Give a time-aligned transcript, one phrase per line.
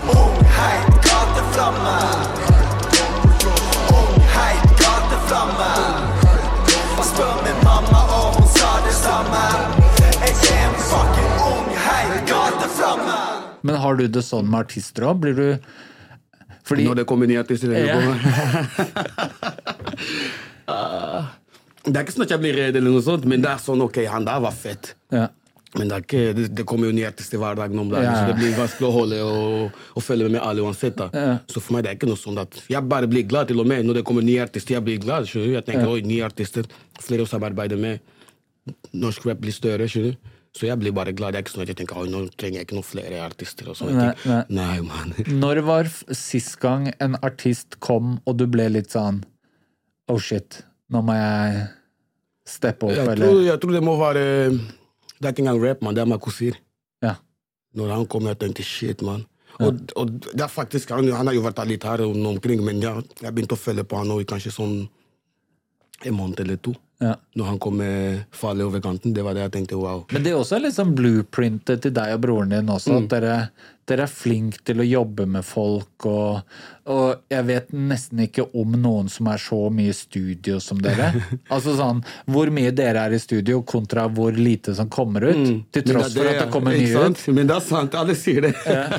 [0.00, 1.96] Heit gateflamme.
[3.96, 5.70] Ung, heit gateflamme.
[7.06, 9.42] Spør min mamma om hun sa det samme.
[10.20, 11.68] Jeg er en fucking ung,
[12.28, 13.16] gateflamme.
[13.62, 15.16] Men har du det sånn med artister òg?
[15.24, 15.48] Blir du
[16.66, 17.96] Fordi Når det kommer nye artister Ja.
[17.96, 18.00] på
[21.86, 23.82] Det er ikke sånn at jeg blir redd, eller noe sånt, men det er sånn
[23.84, 24.94] ok, han der var fett.
[25.14, 25.28] ja.
[25.78, 28.14] Men det, ikke, det, det kommer jo nye artister hver dag om dagen, Ja.
[28.20, 31.02] så det blir vanskelig å holde og, og følge med med alle uansett.
[31.12, 31.38] Ja.
[31.52, 33.66] Så for meg det er ikke noe sånn at Jeg bare blir glad til og
[33.68, 34.76] med når det kommer nye artister.
[34.78, 35.56] Jeg blir glad, skjønner du?
[35.58, 36.64] Jeg tenker oi, nye artister,
[37.00, 38.00] flere å samarbeide med.
[38.96, 40.32] Norsk rap blir større, skjønner du?
[40.56, 41.34] Så jeg blir bare glad.
[41.34, 43.68] Det er ikke sånn at jeg tenker oi, nå trenger jeg ikke noen flere artister.
[43.68, 44.06] og sånne
[44.48, 44.80] Nei, nei.
[44.80, 45.26] nei.
[45.44, 49.20] Når var sist gang en artist kom, og du ble litt sånn
[50.08, 50.60] Oh shit,
[50.94, 51.64] nå må jeg
[52.46, 54.22] steppe opp, Jeg tror, eller jeg tror det må være
[55.16, 55.96] Det er ikke engang rap, man.
[55.96, 56.58] Det er Makusir.
[57.04, 57.16] Ja.
[57.76, 59.24] Når han kom, jeg tenkte shit, man.
[59.56, 62.98] Og, og det er faktisk, han, han har jo vært litt her omkring, men ja,
[63.22, 64.74] jeg begynte å følge på han nå i kanskje sånn
[66.04, 66.74] en måned eller to.
[67.02, 67.14] Ja.
[67.36, 70.06] Når han kom med Farlig over kanten, det var det jeg tenkte wow.
[70.12, 73.02] Men det er også liksom blueprintet til deg og broren din også, Mm.
[73.04, 73.34] at dere,
[73.86, 76.40] dere er flinke til å jobbe med folk, og,
[76.88, 81.10] og jeg vet nesten ikke om noen som er så mye i studio som dere.
[81.54, 85.62] altså sånn, Hvor mye dere er i studio kontra hvor lite som kommer ut, Mm.
[85.76, 87.26] Til tross for at det kommer mye ut.
[87.36, 88.54] Men det er sant, alle sier det.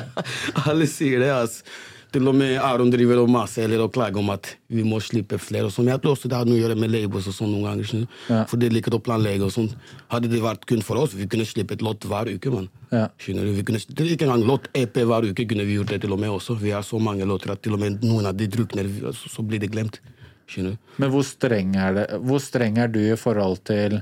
[0.70, 1.62] alle sier det, ass.
[2.08, 5.36] Til og med Aron driver og maser eller og klager om at vi må slippe
[5.38, 5.68] flere.
[5.68, 5.90] og sånn.
[5.92, 8.06] Jeg tror også det har noe å gjøre med labels og sånn noen ganger.
[8.30, 8.44] Ja.
[8.48, 9.68] For de liker å planlegge og sånn.
[10.08, 12.50] Hadde det vært kun for oss, vi kunne slippe et låt hver uke.
[12.54, 12.70] man.
[12.90, 13.08] Ja.
[13.20, 16.32] Vi kunne, ikke engang låt EP hver uke kunne vi gjort det til og med
[16.32, 16.56] også.
[16.56, 19.44] Vi har så mange låter at til og med noen av de drukner, så, så
[19.44, 20.00] blir det glemt.
[20.48, 20.78] Skjønner?
[20.96, 22.06] Men hvor streng er det?
[22.24, 24.00] Hvor streng er du i forhold til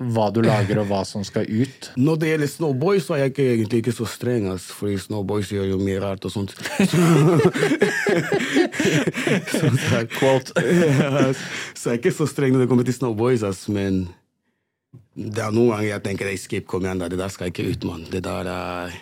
[0.00, 1.90] hva du lager og hva som skal ut?
[2.00, 4.48] Når det gjelder Snowboys, så er jeg ikke, egentlig ikke så streng.
[4.52, 6.54] ass, fordi Snowboys gjør jo mye rart og sånt.
[10.16, 10.50] Quote.
[11.80, 14.08] Så jeg er ikke så streng når det kommer til Snowboys, ass, men
[15.14, 17.08] det er noen ganger jeg tenker Escape, kom igjen, da.
[17.10, 18.04] det der skal ikke ut, mann.
[18.10, 18.96] Det der er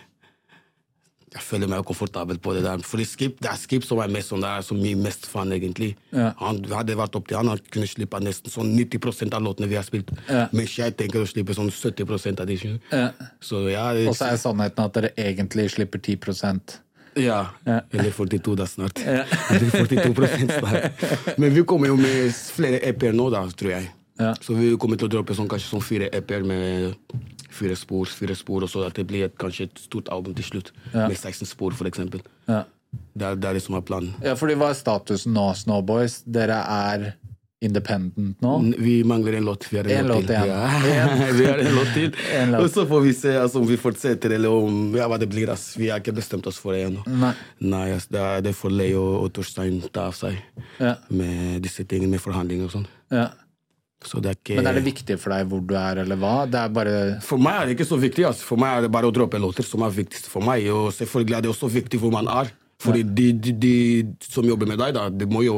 [1.29, 2.81] Jeg føler meg komfortabel på det der.
[2.87, 5.53] Fordi Skip, det er Skip som er mest sånn, det er så mye mest fan,
[5.53, 5.91] egentlig.
[6.15, 6.31] Ja.
[6.41, 9.77] Han hadde vært opp til han, han kunne slippe nesten sånn 90% av låtene vi
[9.77, 10.13] har spilt.
[10.29, 10.47] Ja.
[10.57, 12.59] Mens jeg tenker å slippe sånn 70 av de.
[12.93, 13.09] Ja.
[13.45, 16.19] Så ja, Og så er sannheten at dere egentlig slipper 10
[17.19, 17.51] Ja.
[17.67, 17.81] Ja.
[17.93, 18.99] Eller 42 da snart.
[19.05, 21.39] Eller 42 snart.
[21.39, 23.91] Men vi kommer jo med flere EP-er nå, da, tror jeg.
[24.19, 24.35] Ja.
[24.43, 26.95] Så vi kommer til å droppe sånn, kanskje sånn fire EP-er med
[27.49, 30.45] fire spor, fire spor, og så at det blir et, kanskje et stort album til
[30.45, 30.73] slutt.
[30.93, 31.07] Ja.
[31.09, 32.21] Med 16 spor, for eksempel.
[32.49, 32.65] Ja.
[33.15, 34.15] Det er det, er det som er planen.
[34.25, 36.23] ja, fordi hva er statusen nå, Snowboys?
[36.25, 37.11] Dere er
[37.61, 38.53] independent nå?
[38.79, 39.67] Vi mangler en låt.
[39.73, 40.49] Vi har en, En låt, låt til.
[40.49, 41.33] Ja.
[41.41, 42.13] vi har en låt til.
[42.39, 42.63] En låt.
[42.63, 45.51] Og så får vi se altså, om vi fortsetter, eller om, ja, hva det blir.
[45.53, 45.73] Ass.
[45.77, 47.03] Vi har ikke bestemt oss for det ennå.
[47.11, 47.33] Nei.
[47.61, 50.39] Nei, ass, det, er, det får Leo og Torstein ta av seg
[50.79, 50.95] Ja.
[51.11, 52.89] med disse tingene, med forhandlinger og sånn.
[53.13, 53.27] Ja.
[54.05, 56.35] Så det er ikke Men er det viktig for deg hvor du er, eller hva?
[56.47, 56.93] Det er bare
[57.25, 58.25] For meg er det ikke så viktig.
[58.29, 58.45] Altså.
[58.47, 60.69] For meg er det bare å droppe låter som er viktigst for meg.
[60.71, 62.53] Og selvfølgelig er det også viktig hvor man er.
[62.79, 63.73] Fordi de, de, de
[64.23, 65.57] som jobber med deg, da, de må jo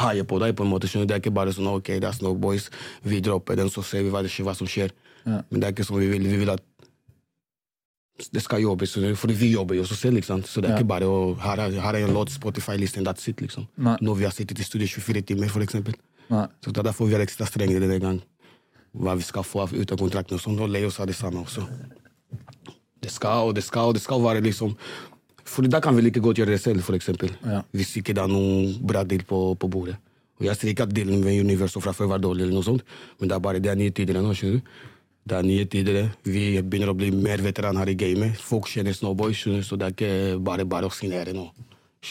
[0.00, 0.54] heie på deg.
[0.56, 1.06] på en måte, skjønner?
[1.10, 2.70] Det er ikke bare sånn ok, det er Snowboys,
[3.04, 4.90] vi dropper den, så ser vi hva, det, skjer- hva som skjer.
[5.28, 6.24] Men det er ikke sånn vi vil.
[6.24, 6.64] Vi vil at
[8.32, 10.16] det skal jobbes, for vi jobber jo også selv.
[10.20, 10.46] ikke sant?
[10.48, 13.40] Så det er ikke bare å Her er, her er en låt, Spotify-listen, that's it.
[13.42, 13.66] liksom.
[13.76, 13.96] Nei.
[14.00, 15.96] Når vi har sittet i studio 24 timer, for eksempel.
[16.30, 16.46] Nei.
[16.64, 18.22] Så det er derfor vi er ekstra strenge denne gang.
[18.94, 20.60] Hva vi skal få ut av kontrakten og sånn.
[20.62, 21.66] Og Leo sa det samme også.
[23.04, 24.72] Det skal og det skal og det skal være liksom
[25.44, 27.34] For da kan vi like godt gjøre det selv, eksempel.
[27.44, 27.60] Ja.
[27.70, 29.98] Hvis ikke det er noen bra deal på, på bordet.
[30.40, 32.82] Og jeg sier ikke at dealen med Universal fra før var dårlig, eller noe sånt,
[33.20, 34.32] men det er bare det er nye tider nå.
[34.34, 34.72] skjønner du?
[35.24, 36.00] Det er nye tider.
[36.24, 38.40] Vi begynner å bli mer veteraner her i gamet.
[38.40, 41.46] Folk kjenner Snowboy, så det er ikke bare bare å signere nå.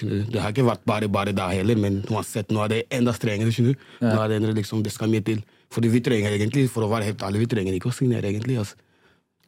[0.02, 3.54] Det har ikke vært bare bare da heller, men uansett, nå er det enda strengere.
[3.54, 3.78] skjønner?
[4.02, 5.44] Nå er det, liksom, det skal mye til.
[5.74, 8.58] Fordi vi trenger egentlig, for å være helt ærlig, vi trenger ikke å signere egentlig.
[8.62, 8.80] altså.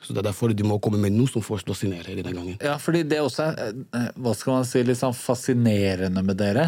[0.05, 2.57] Så det er derfor du må komme med noe som får å signere denne gangen.
[2.61, 6.67] Ja, fordi det også er eh, hva skal man si, litt sånn fascinerende med dere,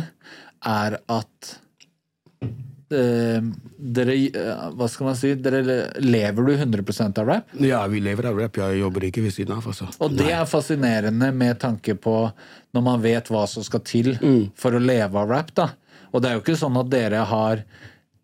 [0.66, 1.52] er at
[2.90, 5.34] dere eh, Hva skal man si?
[5.36, 5.62] Dere
[6.00, 7.58] lever du 100% av rap?
[7.64, 8.60] Ja, vi lever av rap.
[8.62, 9.68] Jeg jobber ikke ved siden av.
[9.68, 9.90] altså.
[10.00, 12.16] Og det er fascinerende med tanke på
[12.76, 14.14] når man vet hva som skal til
[14.60, 15.54] for å leve av rap.
[15.58, 15.72] da.
[16.14, 17.64] Og det er jo ikke sånn at dere har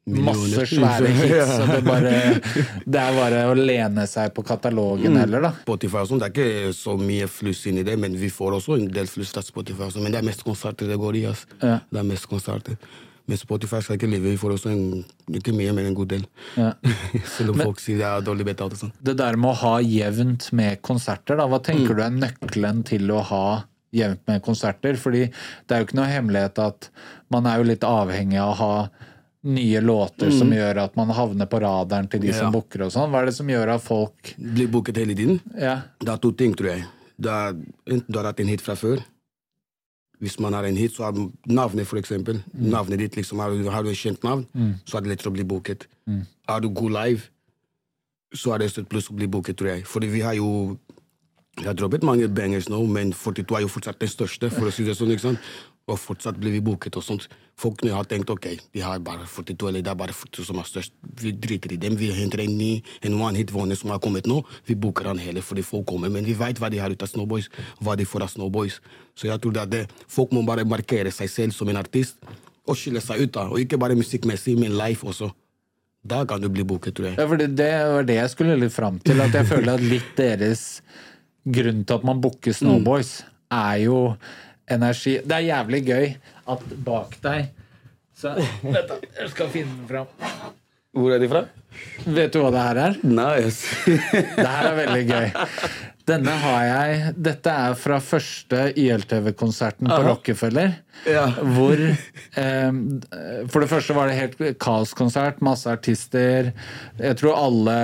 [0.03, 2.09] masse svære hits, og det, bare,
[2.83, 5.51] det er bare å lene seg på katalogen heller, da.
[5.61, 8.75] Spotify og sånn, Det er ikke så mye fluss inni det, men vi får også
[8.81, 9.87] en del fluss fra Spotify.
[9.87, 10.03] Også.
[10.03, 11.25] Men det er mest konserter det går i.
[11.31, 11.47] Altså.
[11.63, 11.77] Ja.
[11.87, 12.75] Det er mest konserter.
[13.25, 14.37] Men Spotify skal ikke leve.
[14.37, 16.25] for også en, ikke mye, men en god del.
[16.59, 16.73] Ja.
[17.37, 18.91] Selv om folk sier det er dårlig betalt og sånn.
[19.01, 21.63] Det der med å ha jevnt med konserter, da, hva Mm.
[21.69, 23.45] tenker du er nøkkelen til å ha
[23.95, 24.95] jevnt med konserter?
[24.99, 26.89] Fordi det er jo ikke noe hemmelighet at
[27.31, 28.89] man er jo litt avhengig av å ha
[29.43, 32.53] nye låter som gjør at man havner på radaren til de som Mm.
[32.59, 33.09] Booker og sånn.
[33.11, 35.39] Hva er det som gjør at folk Blir booket hele tiden.
[35.55, 35.81] Ja.
[35.99, 36.85] Det er to ting, tror jeg.
[37.19, 37.53] Det er,
[37.87, 39.03] enten du har hatt en hit fra før.
[40.23, 41.17] Hvis man har en hit, så har
[41.51, 42.37] navnet, for eksempel.
[42.55, 44.45] Navnet ditt, liksom, har, har du et kjent navn,
[44.87, 45.83] så er det lettere å bli booket.
[46.47, 47.25] Er du god live,
[48.33, 49.85] så er det et pluss å bli booket, tror jeg.
[49.85, 50.77] Fordi vi har jo
[51.61, 54.71] Vi har droppet mange bangers nå, men 42 er jo fortsatt den største, for å
[54.73, 55.11] si det sånn.
[55.13, 55.39] ikke sant?
[55.91, 57.25] Og fortsatt blir vi booket og sånt.
[57.59, 60.61] Folk nå har tenkt ok, de har bare 42, eller det er bare 42 som
[60.61, 60.93] er størst.
[61.21, 61.97] Vi driter i dem.
[61.99, 62.69] Vi henter en ny,
[63.03, 64.39] en one hit wonder som har kommet nå.
[64.65, 66.09] Vi booker han hele fordi folk kommer.
[66.13, 67.49] Men vi vet hva de har ut av Snowboys,
[67.83, 68.79] hva de får av Snowboys.
[69.19, 69.83] Så jeg tror det er det.
[70.07, 72.15] Folk må bare markere seg selv som en artist
[72.63, 73.33] og skille seg ut.
[73.35, 73.49] da.
[73.51, 75.29] Og ikke bare musikkmessig, men life også.
[76.03, 77.19] Da kan du bli booket, tror jeg.
[77.19, 79.21] Ja, for Det var det jeg skulle litt fram til.
[79.23, 80.81] At jeg føler at litt deres
[81.43, 83.21] grunn til at man booker Snowboys,
[83.51, 83.99] er jo
[84.75, 86.07] energi Det er jævlig gøy
[86.53, 87.51] at bak deg
[88.13, 88.97] så, Vent, da.
[89.19, 90.51] Jeg skal finne den fram.
[90.93, 91.39] Hvor er de fra?
[92.05, 92.97] Vet du hva det her er?
[93.09, 93.65] Nice.
[94.37, 95.31] Det her er veldig gøy.
[96.03, 100.73] Denne har jeg Dette er fra første YLTV-konserten på Rockefeller.
[101.07, 101.29] Ja.
[101.55, 102.75] Hvor eh,
[103.51, 105.39] For det første var det helt kaoskonsert.
[105.45, 106.51] Masse artister.
[106.99, 107.77] Jeg tror alle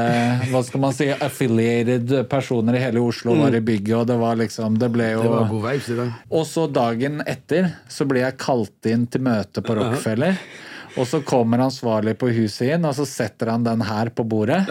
[0.52, 4.40] hva skal man si, affiliated personer i hele Oslo var i bygget, og det var
[4.40, 6.14] liksom Det ble jo Det var god vibes, der.
[6.30, 10.36] og så dagen etter så ble jeg kalt inn til møte på Rockefeller.
[10.98, 14.64] Og så kommer ansvarlig på huset inn, og så setter han den her på bordet.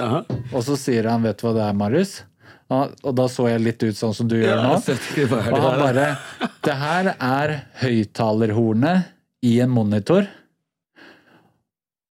[0.52, 2.18] Og så sier han 'vet du hva det er, Marius'?
[2.68, 4.74] Og da så jeg litt ut sånn som du gjør nå.
[5.54, 6.08] Og han bare
[6.62, 9.06] 'Det her er høyttalerhornet
[9.42, 10.28] i en monitor'.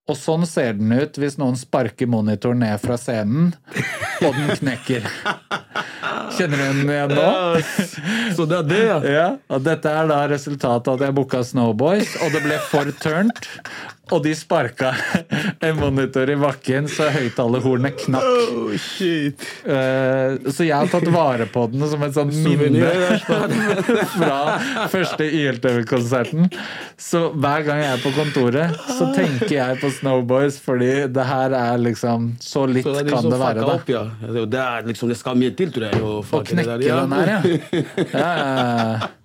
[0.08, 3.48] Og sånn ser den ut hvis noen sparker monitoren ned fra scenen,
[4.22, 5.02] og den knekker.
[6.36, 7.30] Kjenner du den igjen nå?
[8.36, 8.98] Så det er det, ja.
[9.02, 12.92] Ja, og dette er da resultatet av at jeg booka Snowboys, og det ble for
[13.02, 13.48] turnt.
[14.14, 14.92] Og de sparka
[15.66, 18.26] en monitor i bakken, så høyttalerhornet knakk.
[18.54, 19.42] Oh, shit.
[19.66, 22.86] Eh, Så jeg har tatt vare på den som et sånt minne
[24.14, 24.38] fra
[24.92, 26.46] første YLTV-konserten.
[27.02, 31.56] Så hver gang jeg er på kontoret, så tenker jeg på Snowboys, fordi det her
[31.58, 33.74] er liksom Så litt Så det kan det være, da.
[33.74, 34.04] Opp, ja.
[34.22, 35.98] Det, er liksom, det skal mye til, tror jeg.
[36.06, 37.02] Å knekke der, ja.
[37.02, 37.28] den her,
[38.14, 38.30] ja.
[38.38, 39.20] ja.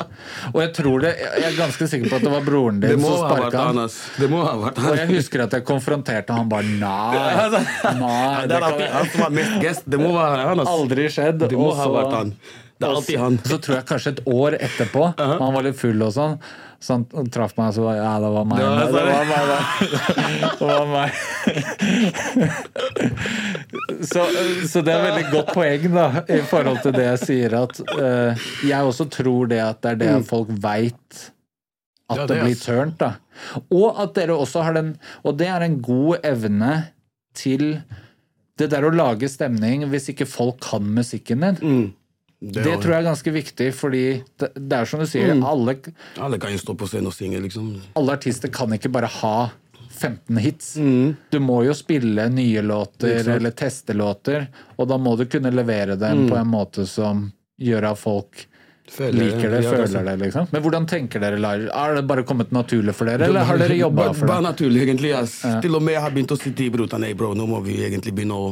[0.52, 3.02] Og jeg tror det Jeg er ganske sikker på at det var broren Det din
[3.04, 3.80] som sparka han.
[4.22, 7.16] Det må ha vært Og jeg husker at jeg konfronterte han bare Nei!
[8.02, 10.66] nei Det må være han.
[10.66, 11.48] Aldri skjedd.
[11.48, 12.36] Det må ha vært han.
[12.82, 13.36] Det er alltid han.
[13.46, 16.32] Så tror jeg kanskje et år etterpå, han var litt full og sånn,
[16.82, 18.58] så han traff meg og så ja, det var meg.
[18.58, 19.60] Det var- meg, da.
[20.58, 21.10] Det var meg.
[24.02, 24.26] Så,
[24.72, 27.84] så det er et veldig godt poeng da, i forhold til det jeg sier, at
[27.94, 31.28] uh, jeg også tror det at det er det folk veit
[32.12, 33.14] at Ja, det, det blir tørnt, da.
[33.72, 36.74] Og at dere også har den Og det er en god evne
[37.38, 37.82] til
[38.60, 41.82] det der å lage stemning hvis ikke folk kan musikken din.
[42.42, 44.04] Det tror jeg er ganske viktig, fordi
[44.42, 45.76] det, det er som du sier, alle,
[46.18, 47.68] Alle kan jo stå på scenen og synge, liksom.
[47.98, 49.36] alle artister kan ikke bare ha
[49.92, 50.72] 15 hits.
[51.30, 55.96] Du må jo spille nye låter eller teste låter, og da må du kunne levere
[56.02, 57.28] dem på en måte som
[57.62, 58.48] gjør at folk
[58.92, 60.16] Føler liker det, Ja, føler det.
[60.20, 60.48] liksom.
[60.52, 61.70] Men hvordan tenker dere live?
[61.72, 64.32] Har det bare kommet naturlig for dere, eller har dere jobba for det?
[64.34, 65.14] Bare naturlig, egentlig.
[65.14, 65.24] ja.
[65.64, 67.78] Til og med jeg har begynt å si til brorsan Nei, bro, nå må vi
[67.88, 68.52] egentlig begynne å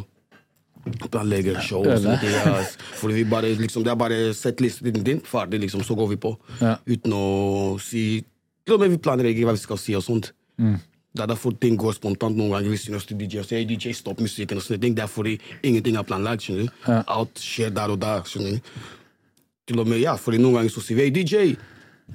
[1.11, 1.83] planlegge show.
[1.83, 2.77] ting, ass.
[3.01, 6.15] Fordi vi bare, liksom, Det er bare sett listen din, ferdig, liksom, så går vi
[6.15, 6.37] på.
[6.61, 6.77] Ja.
[6.87, 8.23] Uten å si
[8.65, 10.31] Til og med vi planlegger hva vi skal si og sånt.
[10.59, 10.75] Mm.
[11.15, 12.69] Det er derfor ting går spontant noen ganger.
[12.69, 14.93] Hvis vi DJ og sier hey, DJ, stopp musikken og sånne ting.
[14.93, 16.43] Det er fordi ingenting er planlagt.
[16.45, 17.03] skjønner du?
[17.07, 18.21] Alt skjer der og der.
[18.29, 18.59] skjønner du?
[19.69, 21.53] Til og med, ja, fordi noen ganger så sier vi hey, DJ,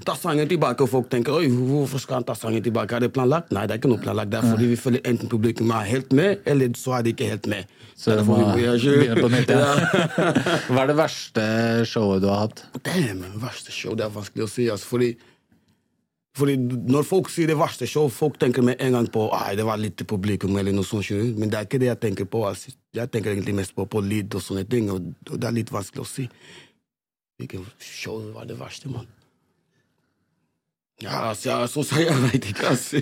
[0.02, 2.96] ta sangen tilbake, og folk tenker oi, hvorfor skal han ta sangen tilbake?
[2.96, 3.52] Er det planlagt?
[3.54, 4.32] Nei, det er ikke noe planlagt.
[4.32, 7.28] Det er fordi vi føler enten publikum er helt med, eller så er de ikke
[7.30, 7.70] helt med.
[7.94, 9.52] Så Det må begynne på nytt.
[9.54, 9.70] Ja.
[10.66, 11.44] Hva er det verste
[11.87, 12.64] showet du har hatt?
[12.82, 14.66] Damn, verste show, det er vanskelig å si.
[14.73, 15.12] Altså, fordi,
[16.34, 16.56] fordi
[16.90, 19.78] når folk sier det verste show, folk tenker med en gang på at det var
[19.78, 20.58] litt publikum.
[20.58, 21.12] eller noe sånt.
[21.38, 22.42] Men det er ikke det jeg tenker på.
[22.50, 22.75] Altså.
[22.99, 26.02] Jeg tenker egentlig mest på, på lyd og sånne ting, og det er litt vanskelig
[26.02, 26.26] å si.
[27.38, 29.07] Hvilket show var det verste, mann?
[31.03, 33.00] Ja, altså, ja, så sa jeg, vet ikke, altså.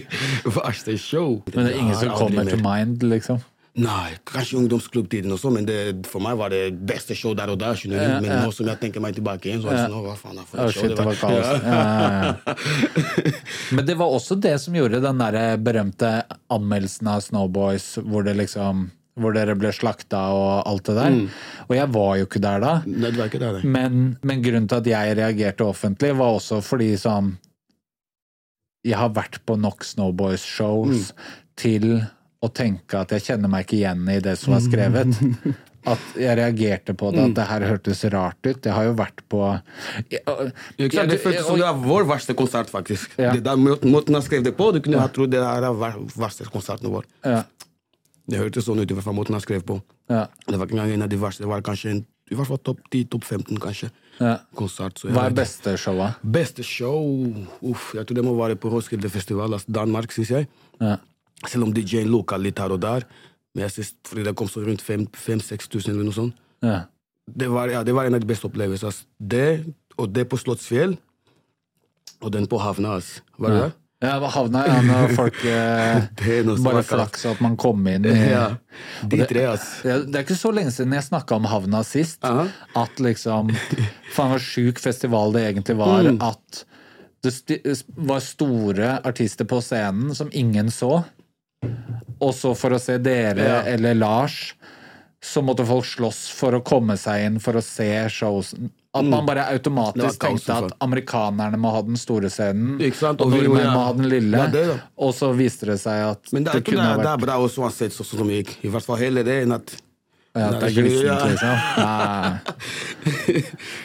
[0.57, 1.43] Verste show.
[1.53, 2.55] Men det er ingen som kommer mer.
[2.55, 3.43] til mind, liksom?
[3.73, 7.97] Nei, kanskje ungdomsklubbtiden også, men det, for meg var det beste show der og skjønner
[7.97, 8.03] du?
[8.05, 8.41] Ja, Men ja.
[8.45, 10.61] nå som jeg tenker meg tilbake igjen, så er det sånn, hva faen er for
[10.61, 11.47] et show shit, det var kaos.
[11.65, 13.33] Ja, ja, ja.
[13.79, 16.11] Men det var også det som gjorde den der berømte
[16.53, 21.17] anmeldelsen av Snowboys, hvor det liksom hvor dere ble slakta og alt det der.
[21.69, 22.73] Og jeg var jo ikke der da.
[22.87, 23.73] Det var ikke det, nei.
[23.77, 27.35] Men, men grunnen til at jeg reagerte offentlig, var også fordi sånn
[28.83, 31.13] Jeg har vært på nok Snowboys-shows
[31.61, 32.01] til
[32.43, 35.13] å tenke at jeg kjenner meg ikke igjen i det som var skrevet.
[35.83, 38.59] At jeg reagerte på det, at det her hørtes rart ut.
[38.69, 39.41] Jeg har jo vært på
[40.13, 40.21] jeg,
[40.79, 40.93] jeg.
[41.11, 43.17] Det føltes som det var vår verste konsert, faktisk.
[43.19, 43.33] Ja.
[43.35, 46.47] Det der Måten jeg skrev det på, du kunne ha trodd det var er verste
[46.55, 47.09] konserten vår.
[47.27, 47.41] ja,
[48.31, 49.81] Det hørtes sånn ut i hvert fall måten han skrev på.
[50.09, 51.43] ja, Det var ikke engang en av de verste.
[51.43, 53.91] Det var kanskje en, i hvert fall topp 10, topp 15, kanskje.
[54.21, 54.37] ja.
[54.55, 55.03] Konsert.
[55.03, 56.21] Hva er beste showet?
[56.23, 57.03] Beste show
[57.63, 60.49] Uff, jeg tror det må være på Roskilde Festival, altså Danmark, syns jeg.
[60.81, 60.97] Ja.
[61.47, 63.03] Selv om DJ-en lukka litt her og der.
[63.55, 66.35] Men jeg synes, fordi det kom så rundt 5000-6000 eller noe sånt.
[66.63, 66.85] Ja.
[67.27, 68.89] Det var, ja, det var en av de beste opplevelsene.
[68.89, 69.05] Altså.
[69.19, 70.95] Det, og det på Slottsfjell,
[72.23, 72.95] og den på havna.
[73.01, 73.21] Altså.
[73.39, 73.73] Var det det?
[74.03, 76.09] Ja, havna ja, når folk eh,
[76.65, 78.49] Bare flaksa at man kom inn i Ja.
[79.07, 79.69] De det- tre, ass.
[79.85, 82.19] Det, Det er ikke så lenge siden jeg snakka om havna sist.
[82.27, 82.49] Aha.
[82.83, 83.53] At liksom
[84.17, 86.03] Faen, hvor sjuk festival det egentlig var.
[86.11, 86.19] Mm.
[86.23, 86.65] At
[87.23, 91.05] det var store artister på scenen som ingen så.
[92.23, 93.61] Og så for å se dere Ja.
[93.71, 94.57] eller Lars,
[95.23, 98.73] så måtte folk slåss for å komme seg inn for å se showsen.
[98.93, 99.63] At man bare Mm.
[99.63, 103.93] Det var automatisk tenkte at amerikanerne må ha den store scenen, og nordmenn må ha
[103.97, 104.43] den lille.
[104.53, 107.25] Det og så viste det seg at Men det, det kunne ha vært det er
[107.25, 108.53] bra også uansett sånn som det gikk.
[108.69, 109.73] I hvert fall heller det enn at
[110.33, 111.57] ja, det er glissent, liksom.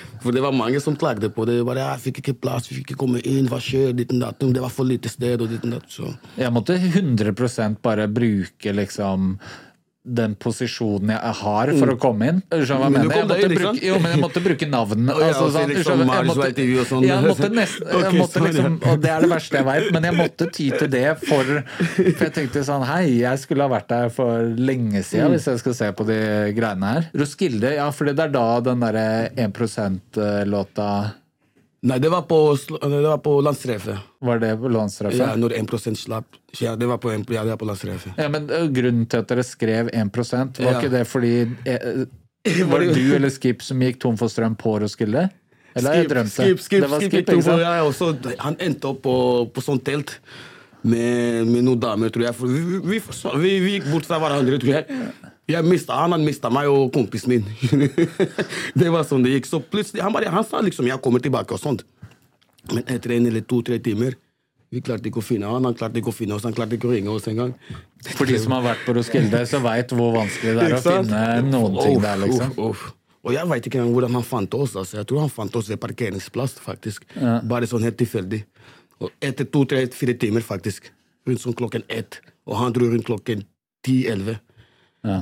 [0.23, 1.59] For det var mange som klagde på det.
[1.67, 3.93] Bare, jeg fikk ikke plass, vi fikk ikke komme inn, hva skjer?
[3.95, 5.97] Det var for lite sted og ditt og datt.
[6.39, 9.37] Jeg måtte 100% bare bruke liksom
[10.07, 12.41] den posisjonen jeg har for å komme inn.
[12.47, 13.17] Skjønner du hva jeg Men mener?
[13.17, 15.11] Jeg måtte, deg bruke, jo, men jeg måtte bruke navn.
[15.11, 16.03] Altså, sånn, liksom?
[16.07, 16.65] Jeg måtte-.
[17.07, 20.17] Jeg måtte nesten, jeg måtte liksom, og det er det verste jeg veit, men jeg
[20.17, 21.43] måtte ty til det for
[21.77, 25.61] For jeg tenkte sånn Hei, jeg skulle ha vært der for lenge siden hvis jeg
[25.61, 26.17] skal se på de
[26.57, 27.07] greiene her.
[27.17, 30.89] Roskilde, ja, for det er da den derre 1 %-låta
[31.85, 33.99] Nei, det var på, sl- det var på landstreffet.
[34.25, 35.19] Var det på landstreffet?
[35.19, 36.25] Ja, når 1 slapp.
[36.59, 38.15] Ja, det var på, ja, det var på landstreffet.
[38.17, 40.79] Ja, men Grunnen til at dere skrev 1% var Ja.
[40.79, 41.33] ikke det fordi
[41.69, 42.05] eh,
[42.71, 45.27] Var det du eller Skip som gikk tom for strøm på Roskilde?
[45.77, 47.61] Eller har jeg skip, skip, det var skip, Skip, sant?
[47.61, 48.07] ja, også,
[48.41, 49.15] Han endte opp på,
[49.53, 50.15] på sånt telt
[50.81, 52.33] med, med noen damer, tror jeg.
[52.41, 53.01] Vi, vi,
[53.43, 55.03] vi, vi gikk bort fra hverandre, tror jeg.
[55.47, 57.45] Jeg mistet han, han mista meg og kompisen min.
[58.79, 59.47] det var sånn det gikk.
[59.47, 61.85] Så plutselig, han, bare, han sa liksom 'jeg kommer tilbake' og sånt.
[62.73, 64.17] Men etter en eller to-tre timer
[64.67, 66.89] vi klarte ikke å finne han, han klarte ikke å finne oss, han klarte ikke
[66.89, 67.53] å ringe oss engang.
[68.17, 71.21] For de som har vært på Roskilde, så veit hvor vanskelig det er å finne
[71.47, 72.51] noen ting der, liksom.
[72.51, 72.81] uff, uff.
[73.27, 74.75] Og jeg veit ikke engang hvordan han fant oss.
[74.79, 74.99] Altså.
[75.01, 77.07] Jeg tror han fant oss ved parkeringsplass, faktisk.
[77.47, 78.39] Bare sånn helt tilfeldig.
[79.03, 80.87] Og etter to, tre, fire timer, faktisk.
[81.27, 82.21] Rundt sånn klokken ett.
[82.47, 83.43] Og han dro rundt klokken
[83.83, 84.37] ti-elleve.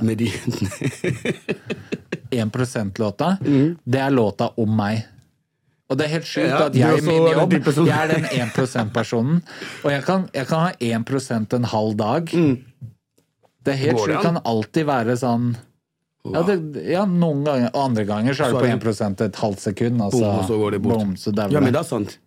[0.06, 0.30] Med de
[2.32, 3.38] 1%-låta,
[3.84, 5.04] det er låta om meg.
[5.86, 6.56] Og det er helt sjukt Mm.
[6.56, 7.54] Ja, at jeg i min jobb
[7.86, 9.42] Jeg er den 1%-personen.
[9.84, 12.26] Og jeg kan, jeg kan ha 1% en halv dag.
[12.32, 14.06] Det er helt Mm.
[14.06, 14.22] Sjukt.
[14.24, 15.56] Kan alltid være sånn
[16.26, 16.56] ja, det,
[16.90, 17.70] ja, noen ganger.
[17.76, 20.02] Og andre ganger så er det på 1% et halvt sekund.
[20.02, 20.98] Altså, Boom, så går det bort.
[20.98, 22.18] Boom, så Ja, men det er sant.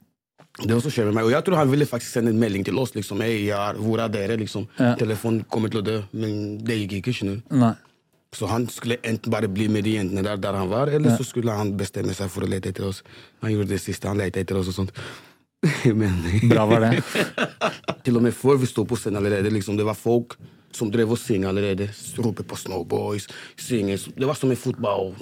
[0.58, 1.28] Det også skjer med meg.
[1.28, 2.94] Og jeg tror han ville faktisk sende en melding til oss.
[2.94, 4.36] liksom, hey, ja, hvor er dere?
[4.40, 4.66] liksom.
[4.78, 4.94] Ja.
[4.98, 6.00] Telefonen kommer til å dø.
[6.12, 7.14] Men det gikk ikke.
[7.14, 7.54] skjønner du.
[7.62, 7.74] Nei.
[8.36, 11.24] Så han skulle enten bare bli med de jentene der, der han var, eller så
[11.24, 13.00] skulle han bestemme seg for å lete etter oss.
[13.40, 14.10] Han gjorde det siste.
[14.10, 14.92] Han lette etter oss og sånt.
[16.00, 16.18] Men
[16.50, 17.00] Bra var det.
[18.04, 20.36] til og med før vi sto på scenen allerede, liksom, det var folk
[20.76, 21.88] som drev og sang allerede.
[22.20, 23.96] Rope på Snowboys, synge.
[24.14, 25.14] Det var som en fotball,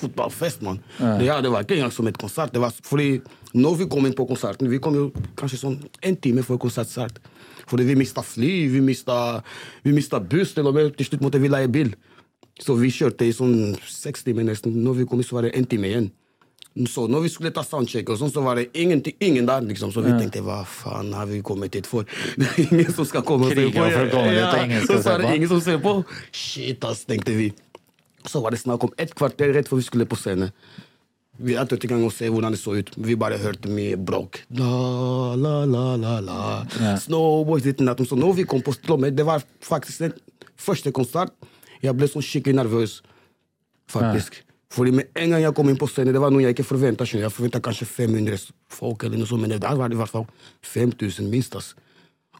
[0.00, 0.80] fotballfest, mann.
[0.98, 2.54] Det, ja, det var ikke engang som et konsert.
[2.54, 3.20] Det var, fordi
[3.54, 7.18] når vi kom inn på konserten, vi kom jo kanskje sånn en time før konsertstart.
[7.70, 9.42] Fordi vi mista fly, vi mista,
[9.84, 11.92] vi mista buss, til og med til slutt måtte vi leie bil.
[12.60, 14.74] Så vi kjørte i sånn seks timer nesten.
[14.84, 16.10] Når vi kom, så var det en time igjen.
[16.86, 19.64] Så når vi skulle ta soundcheck, og sånn, så var det ingen, ingen der.
[19.66, 19.90] liksom.
[19.90, 22.06] Så vi tenkte hva faen har vi kommet hit for?
[22.38, 23.82] Det er ingen som skal komme og se på.
[23.82, 25.96] og ingen så er det ingen som ser på.
[26.30, 27.50] Shit, ass, tenkte vi.
[28.28, 30.52] Så var det snakk om et kvarter rett før vi skulle på scene.
[31.40, 32.90] Vi hadde ikke engang å se hvordan det så ut.
[33.00, 34.42] Vi bare hørte mye bråk.
[34.58, 36.40] La, la, la, la, la.
[37.00, 38.04] Snowboys, ditt og.
[38.08, 40.14] Så når vi kom på Strømmen, det var faktisk den
[40.60, 41.32] første konsert,
[41.80, 43.00] jeg ble sånn skikkelig nervøs.
[43.90, 44.42] Faktisk.
[44.70, 47.08] Fordi med en gang jeg kom inn på scenen, det var noe jeg ikke forventa.
[47.08, 50.28] Jeg forventa kanskje 500 folk, eller noe sånt, men der var det i hvert fall
[50.62, 51.56] 5000 minst.
[51.58, 51.72] ass.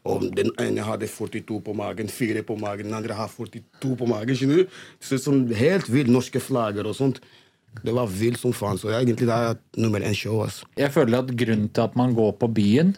[0.09, 4.07] Og den ene hadde 42 på magen, fire på magen, den andre har 42 på
[4.09, 4.37] magen.
[4.37, 4.78] skjønner du?
[5.00, 7.21] Så som helt vilt norske flagger og sånt.
[7.83, 8.77] Det var vilt som faen.
[8.79, 10.43] Så egentlig det er nummer én show.
[10.45, 10.67] Altså.
[10.77, 12.95] Jeg føler at grunnen til at man går på byen,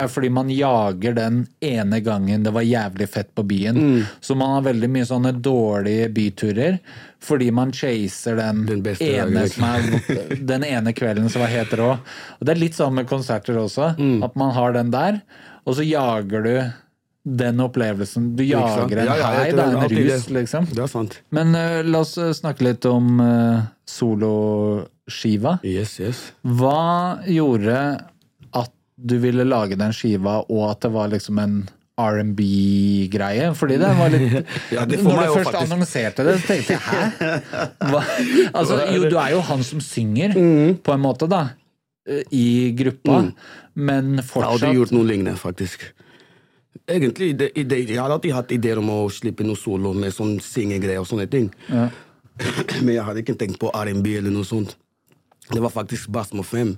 [0.00, 4.06] er fordi man jager den ene gangen det var jævlig fett på byen.
[4.20, 6.78] Så man har veldig mye sånne dårlige byturer
[7.26, 11.92] fordi man chaser den, Den ene er den ene kvelden som var helt rå.
[12.38, 15.20] Og det er litt sånn med konserter også, at man har den der,
[15.66, 16.52] og så jager du
[17.26, 18.28] den opplevelsen.
[18.38, 20.68] Du jager en Ja, ja, hei, det er en rus, liksom.
[20.70, 21.16] Det er sant.
[21.34, 25.56] Men uh, la oss eh, snakke litt om uh, soloskiva.
[25.66, 26.20] Yes, yes.
[26.46, 27.80] Hva gjorde
[28.54, 31.56] at du ville lage den skiva, og at det var liksom en
[31.98, 33.50] R&B-greie?
[33.58, 36.82] Fordi det var litt Ja, det Når du først faktisk- annonserte det, så tenkte jeg
[36.86, 37.34] hæ?
[37.90, 38.02] Hva?
[38.62, 40.78] Altså, jo, du er jo han som synger, Mm.
[40.84, 41.42] på en måte, da.
[42.30, 43.32] I gruppa.
[43.74, 45.88] Men fortsatt Jeg hadde gjort noe lignende, faktisk.
[46.86, 50.36] Egentlig, det, ide, Jeg har alltid hatt ideer om å slippe noe solo med sånn
[50.42, 51.50] syngegreier og sånne ting.
[52.84, 54.76] Men jeg hadde ikke tenkt på R&B eller noe sånt.
[55.50, 56.76] Det var faktisk Basmo 5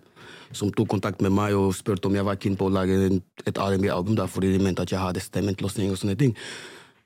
[0.57, 2.97] som tok kontakt med meg og spurte om jeg var keen på å lage
[3.45, 6.33] et R&B-album, fordi de mente at jeg hadde stemmen til å synge og sånne ting.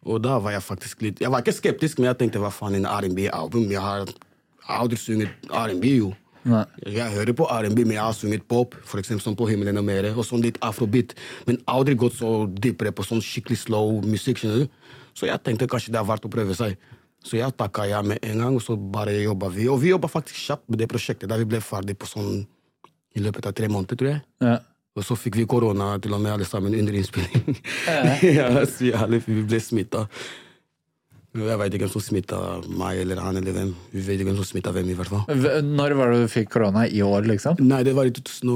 [0.06, 2.74] Og da var jeg faktisk litt Jeg var ikke skeptisk, men jeg tenkte hva faen,
[2.78, 3.68] en R&B-album?
[3.70, 4.10] Jeg har
[4.66, 6.12] aldri sunget R&B, jo.
[6.48, 6.62] Nei.
[6.90, 10.10] Jeg hører på R&B, men jeg har sunget pop, eksempel sånn på Himmelen og mere,
[10.16, 11.14] og sånn litt afrobeat,
[11.46, 14.42] men aldri gått så dypere på sånn skikkelig slow musikk.
[15.14, 16.74] Så jeg tenkte kanskje det er verdt å prøve seg.
[17.22, 19.68] Så jeg takka ja med en gang, og så bare jobba vi.
[19.70, 22.42] Og vi jobba faktisk kjapt med det prosjektet, da vi ble ferdig på sånn
[23.12, 24.22] i løpet av tre måneder, tror jeg.
[24.42, 24.58] ja.
[24.92, 27.54] Og så fikk vi korona til og med alle sammen under innspilling.
[28.36, 30.02] ja, så vi alle vi ble smitta.
[31.32, 33.70] Jeg veit ikke hvem som smitta meg eller han eller hvem.
[33.94, 35.22] Vi vet ikke hvem som smitta hvem, i hvert fall.
[35.64, 36.84] Når var det du fikk korona?
[36.84, 37.56] I år, liksom?
[37.64, 38.52] Nei, det var i 2000.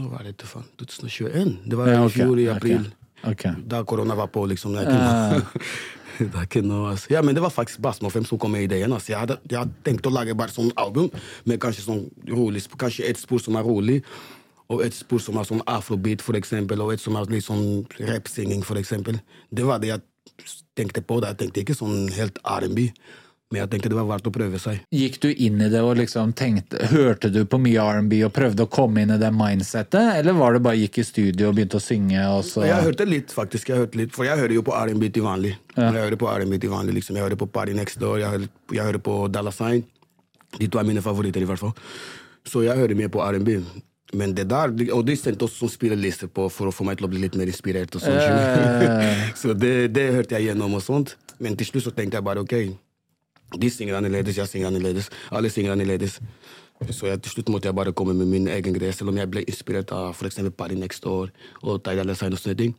[0.00, 1.52] Nå var det 2021?
[1.68, 2.80] Det var Ja, i fjor, i april.
[2.80, 2.92] april.
[3.22, 3.54] Okay.
[3.70, 4.74] Da korona var på, liksom.
[4.74, 7.08] Det er ikke noe altså.
[7.12, 8.92] Ja, men det var faktisk Basmofem som kom med ideen.
[8.92, 9.12] Altså.
[9.14, 11.08] Jeg, hadde, jeg hadde tenkt å lage bare sånn album
[11.48, 14.02] med kanskje sånn rolig Kanskje et spor som er rolig,
[14.72, 17.84] og et spor som er sånn afrobeat, for eksempel, og et som er litt sånn
[18.08, 19.18] rapsinging, for eksempel.
[19.52, 20.04] Det var det jeg
[20.76, 21.20] tenkte på.
[21.20, 21.32] det.
[21.34, 22.88] Jeg tenkte ikke sånn helt R&B,
[23.52, 24.78] men jeg tenkte det var verdt å prøve seg.
[24.96, 28.64] Gikk du inn i det og liksom tenkte Hørte du på mye R&B og prøvde
[28.64, 31.76] å komme inn i det mindsettet, eller var det bare gikk i studio og begynte
[31.76, 33.68] å synge, Jeg hørte litt, faktisk.
[33.68, 35.56] jeg hørte litt, For jeg hører jo på R&B til vanlig.
[35.76, 37.16] Jeg hører på R&B til vanlig, liksom.
[37.16, 39.84] Jeg hører på Party Next Door, jeg hører, jeg hører på Dallas Sign.
[40.58, 41.72] De to er mine favoritter, i hvert fall.
[42.48, 43.60] Så jeg hører mye på R&B.
[44.12, 47.10] Men det der, Og de sendte også spillelister på for å få meg til å
[47.10, 47.94] bli litt mer inspirert.
[47.96, 49.32] og sånt, skjønner?
[49.40, 51.16] Så det, det hørte jeg gjennom og sånt.
[51.40, 52.54] Men til slutt så tenkte jeg bare ok,
[53.58, 55.08] de synger annerledes, jeg synger annerledes.
[55.32, 56.18] Alle synger annerledes.
[56.90, 59.30] Så jeg, til slutt måtte jeg bare komme med min egen greie, selv om jeg
[59.30, 61.30] ble inspirert av eksempel Party Next Door
[61.62, 62.72] og Tidal Design og sånne ting.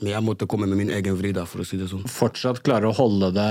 [0.00, 2.04] Men jeg måtte komme med min egen vri, da, for å si det sånn.
[2.08, 3.50] fortsatt klare å holde det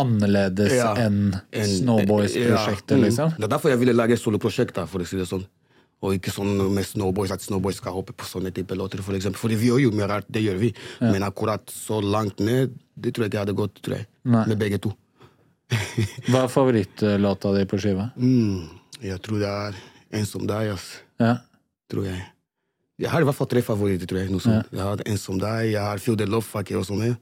[0.00, 0.94] annerledes Ja.
[0.96, 3.04] enn En- Snowboys-prosjektet, ja, mm.
[3.04, 3.34] liksom?
[3.36, 5.44] Det er derfor jeg ville lage et soloprosjekt, for å si det sånn.
[6.02, 9.38] Og ikke sånn med Snowboys, at Snowboys skal hoppe på sånne type låter, for eksempel.
[9.38, 10.72] Fordi vi gjør jo mye rart, det gjør vi.
[11.00, 14.08] Men akkurat så langt ned, det tror jeg ikke hadde gått, tror jeg.
[14.34, 14.42] Nei.
[14.50, 14.90] Med begge to.
[16.28, 18.10] Hva er favorittlåta di på skiva?
[18.18, 18.66] Mm,
[19.06, 19.80] jeg tror det er
[20.12, 20.90] En som deg, ass.
[21.22, 21.38] Ja.
[21.88, 22.18] Tror jeg.
[23.00, 24.28] Jeg har i hvert fall tre favoritter, tror jeg.
[24.28, 24.68] Noe sånt.
[24.74, 27.14] Jeg har En som deg, jeg har Feel the Love Fucker og med.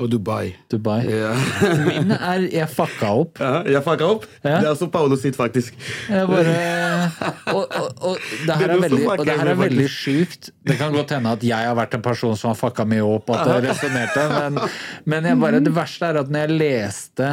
[0.00, 0.54] Og Dubai.
[0.72, 1.02] Dubai.
[1.04, 1.32] Ja.
[1.88, 3.40] Min er Jeg fucka opp.
[3.42, 4.24] Ja, jeg fucka opp.
[4.40, 4.56] Ja.
[4.56, 5.76] Det er også Paolo sitt, faktisk.
[6.08, 6.54] Jeg bare
[7.56, 10.50] Og, og, og det her er er veldig, og det her er veldig sjukt.
[10.64, 13.30] Det kan godt hende at jeg har vært en person som har fucka mye opp,
[13.34, 14.60] at det resonnerte, men,
[15.12, 17.30] men jeg bare, det verste er at når jeg leste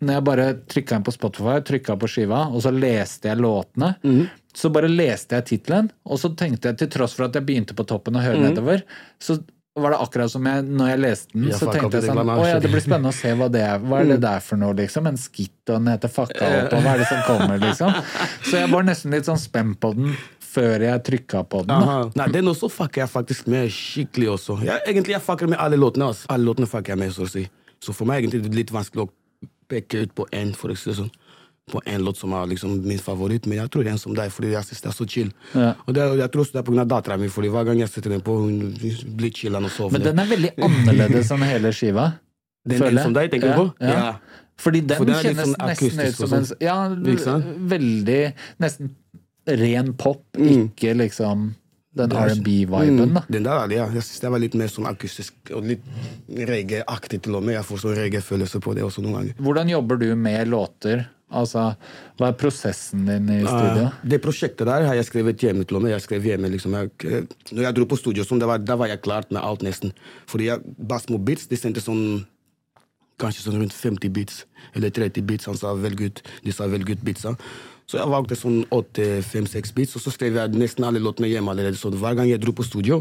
[0.00, 3.90] Når jeg bare trykka inn på Spotify, trykka på skiva, og så leste jeg låtene,
[4.56, 7.76] så bare leste jeg tittelen, og så tenkte jeg, til tross for at jeg begynte
[7.76, 8.86] på toppen og hørte nedover,
[9.20, 9.36] så
[9.82, 12.58] var det akkurat som jeg, når jeg leste den, så tenkte jeg sånn Å ja,
[12.62, 13.78] det blir spennende å se hva det er.
[13.84, 15.08] Hva er det der for noe, liksom?
[15.10, 17.96] En skitt, og den heter Fucka opp, og hva er det som kommer, liksom?
[18.48, 20.14] Så jeg var nesten litt sånn spent på den
[20.50, 21.86] før jeg trykka på den.
[21.86, 21.96] da.
[22.18, 24.58] Nei, den også fucker jeg faktisk med skikkelig også.
[24.66, 26.10] Jeg, egentlig jeg fucker med alle låtene.
[26.10, 26.26] Altså.
[26.34, 27.44] Alle låtene fucker jeg med, så å si.
[27.80, 29.10] Så for meg er det litt vanskelig å
[29.70, 31.12] peke ut på én, for å si det sånn.
[31.70, 34.54] På en låt som er liksom min favoritt, men jeg tror en som deg, fordi
[34.54, 35.30] jeg synes det er så chill.
[35.54, 35.74] Ja.
[35.86, 38.16] Og det, jeg tror også det er av dattera mi, fordi hver gang jeg setter
[38.16, 38.72] den på, hun
[39.20, 39.94] blir chiller'n og sover.
[39.98, 42.10] Men den er veldig annerledes enn hele skiva.
[42.68, 43.68] Den føler som deg, tenker ja, du på?
[43.80, 43.92] Ja.
[43.96, 44.40] Ja.
[44.60, 46.58] Fordi den For kjennes sånn nesten ut som en sånn.
[46.60, 46.74] Ja,
[47.72, 48.18] veldig
[48.60, 48.90] Nesten
[49.48, 51.54] ren pop, ikke liksom
[51.98, 53.00] den R&B-viben.
[53.00, 53.86] Mm, den der, er det, ja.
[53.90, 55.86] Jeg synes det var litt mer sånn akustisk og litt
[56.50, 57.56] reggae-aktig til og med.
[57.56, 59.40] Jeg får sånn reggae-følelse på det også noen ganger.
[59.42, 61.08] Hvordan jobber du med låter?
[61.30, 61.68] Altså,
[62.18, 63.86] hva er prosessen din i studio?
[63.86, 65.94] Uh, det prosjektet der har jeg skrevet hjemme til og med.
[65.94, 66.74] Jeg skrev hjemme, liksom.
[66.74, 69.42] jeg, eh, når jeg dro på studio, sånn, det var, da var jeg klart med
[69.42, 69.94] alt, nesten.
[70.30, 72.24] Fordi jeg, Basmo Beats de sendte sånn
[73.20, 75.48] kanskje sånn rundt 50 beats, eller 30 beats.
[75.50, 77.34] Han sa velg ut, de sa velg ut beatsa.
[77.90, 81.74] Så jeg valgte sånn 8-5-6 beats, og så skrev jeg nesten alle låtene hjemme allerede.
[81.74, 83.00] Så hver gang jeg dro på studio,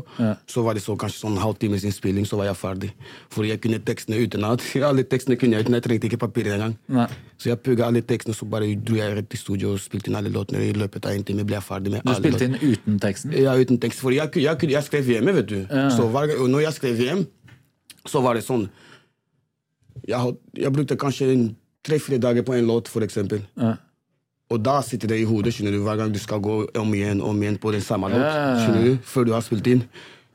[0.49, 2.89] så var det så kanskje sånn halvtimes innspilling, så var jeg ferdig.
[3.29, 4.65] For jeg kunne tekstene utenat.
[4.89, 6.73] Alle tekstene kunne jeg uten, jeg trengte ikke papir engang.
[7.39, 10.17] Så jeg pugga alle tekstene, så bare dro jeg rett til studio og spilte inn
[10.19, 10.63] alle låtene.
[10.65, 13.35] I løpet av en time ble jeg ferdig med Du alle spilte inn uten teksten?
[13.37, 14.01] Ja, uten tekst.
[14.03, 15.59] For jeg, jeg, jeg, skrev hjemme, vet du.
[15.95, 17.21] Så hver, og når jeg skrev hjem,
[18.09, 18.65] så var det sånn
[20.07, 21.29] Jeg, jeg brukte kanskje
[21.85, 23.45] tre-fire dager på en låt, for eksempel.
[23.59, 23.77] Ja.
[24.49, 27.21] Og da sitter det i hodet skjønner du, hver gang du skal gå om igjen
[27.21, 28.23] om igjen på den samme låt.
[28.23, 28.55] Ja.
[28.63, 29.83] skjønner du, Før du har spilt inn.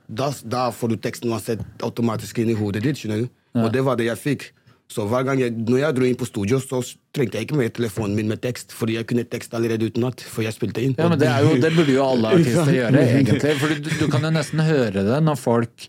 [0.06, 3.00] Da, da får du teksten uansett automatisk inn i hodet ditt.
[3.00, 3.32] skjønner du.
[3.58, 4.46] Og det var det jeg fikk.
[4.94, 6.78] Så hver gang jeg, når jeg dro inn på studio, så
[7.16, 8.74] trengte jeg ikke med telefonen min med tekst.
[8.76, 10.94] Fordi jeg kunne tekst allerede utenat For jeg spilte inn.
[10.98, 13.54] Ja, men det, er jo, det burde jo alle artister gjøre, egentlig.
[13.62, 15.88] For du, du kan jo nesten høre det når folk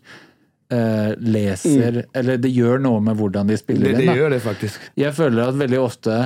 [0.74, 4.14] eh, leser Eller det gjør noe med hvordan de spiller det, det inn.
[4.14, 4.18] Da.
[4.24, 4.90] gjør det faktisk.
[5.04, 6.18] Jeg føler at veldig ofte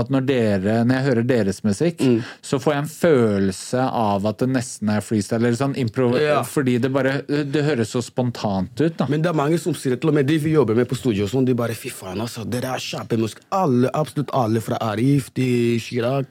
[0.00, 2.22] at når, dere, når jeg hører deres musikk, Mm.
[2.42, 5.40] så får jeg en følelse av at det nesten er freestyle.
[5.44, 6.42] Eller sånn impro, Ja.
[6.42, 8.96] Fordi det bare Det høres så spontant ut.
[8.96, 10.96] da Men det er mange som sier til og med de vi jobber med på
[10.96, 13.40] studio, sånn, de bare fy faen, altså, dere er kjempemusikk.
[13.52, 16.26] Alle, absolutt alle, fra Arif til Chirag,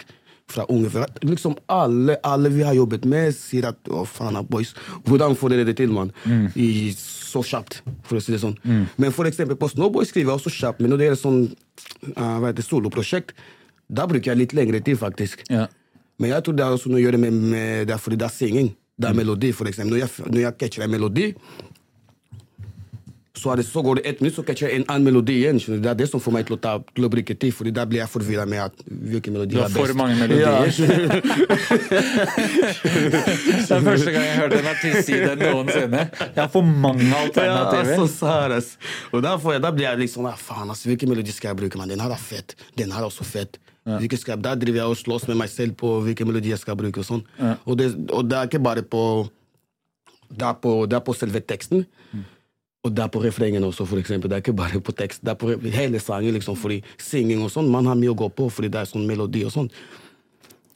[0.48, 4.74] fra Unge fra, Liksom alle, alle vi har jobbet med, sier at å faen, boys,
[5.06, 6.12] hvordan får dere det til, mann?
[6.26, 6.52] Mm.
[7.28, 8.56] så kjapt, for å si det sånn.
[8.98, 11.42] Men for eksempel på Snowboy skriver jeg også kjapt, men når det gjelder sånn
[12.18, 13.34] uh, soloprosjekt,
[13.88, 15.46] da bruker jeg litt lengre tid, faktisk.
[15.50, 15.68] Ja.
[16.20, 18.28] Men jeg tror det har også noe å gjøre med, med det er fordi det
[18.28, 18.74] er synging.
[18.98, 19.94] Det er melodi, for eksempel.
[19.94, 21.28] Når jeg, når jeg catcher en melodi,
[23.38, 25.60] så, det, så går det ett minutt, så catcher jeg en annen melodi igjen.
[25.62, 27.86] Det er det som får meg til å, ta, til å bruke tid, Fordi da
[27.86, 29.76] blir jeg forvirra med at hvilken melodi er best.
[29.76, 30.74] Du har for mange melodier.
[33.68, 36.04] det er første gang jeg hørte en artist si det noensinne.
[36.26, 37.94] Jeg har for mange Ja, alternativer.
[38.02, 38.58] så sær.
[39.14, 41.78] Og da, jeg, da blir jeg liksom faen, altså, hvilken melodi skal jeg bruke?
[41.78, 42.58] Men Den her er fett.
[42.80, 43.62] Den her er også fett.
[43.88, 46.60] Hvilken skal jeg, da driver jeg og slåss med meg selv på hvilken melodi jeg
[46.60, 47.00] skal bruke.
[47.00, 47.24] Og sånn.
[47.64, 49.04] Og, det, og det er ikke bare på
[50.28, 51.86] Det er på, det er på selve teksten.
[52.84, 54.30] Og det er på refrengen også, for eksempel.
[54.30, 55.24] Det er ikke bare på tekst.
[55.24, 58.28] Det er på hele sangen, liksom, fordi synging og sånn, man har mye å gå
[58.36, 59.72] på, fordi det er sånn melodi og sånn.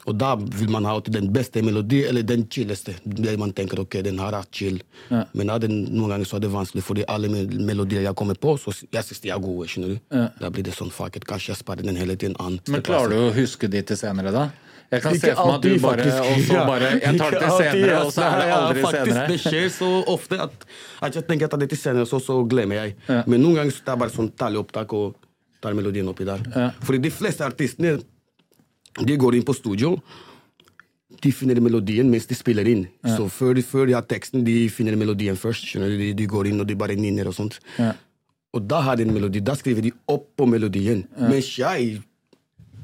[0.10, 2.96] Og da vil man ha den beste melodien, eller den chilleste.
[3.06, 4.80] Det man tenker, ok, den her er chill.
[5.12, 8.34] Men da er noen ganger så er det vanskelig, fordi alle mel- melodier jeg kommer
[8.36, 9.68] på, så jeg synes de er gode.
[9.70, 10.00] skjønner du?
[10.42, 12.60] Da blir det sånn, fuck it, kanskje jeg sparer den hele tiden an.
[12.68, 14.50] Men klarer du å huske de til senere, da?
[14.92, 16.18] Jeg kan se for meg at du bare, faktisk.
[16.20, 18.56] og så bare Jeg tar det Ikke til alltid, senere, og så er det Ja,
[18.60, 19.28] aldri faktisk, senere.
[19.32, 20.66] Det skjer så ofte at,
[21.02, 22.96] at jeg tenker at det er til senere, så, så glemmer jeg.
[23.08, 23.22] Ja.
[23.28, 25.16] Men noen ganger så tar jeg bare sånn taleopptak og
[25.62, 26.44] tar melodien oppi der.
[26.84, 28.02] Fordi de fleste artistene
[28.99, 29.95] de går inn på studio,
[31.21, 32.86] de finner melodien mens de spiller inn.
[33.06, 35.65] Så før før de har teksten, de finner melodien først.
[35.67, 35.97] skjønner du?
[35.99, 37.60] De, de går inn og de bare nynner og sånt.
[37.77, 37.91] Ja.
[38.54, 39.39] Og da har de en melodi.
[39.39, 41.06] Da skriver de opp på melodien.
[41.19, 42.01] Mens jeg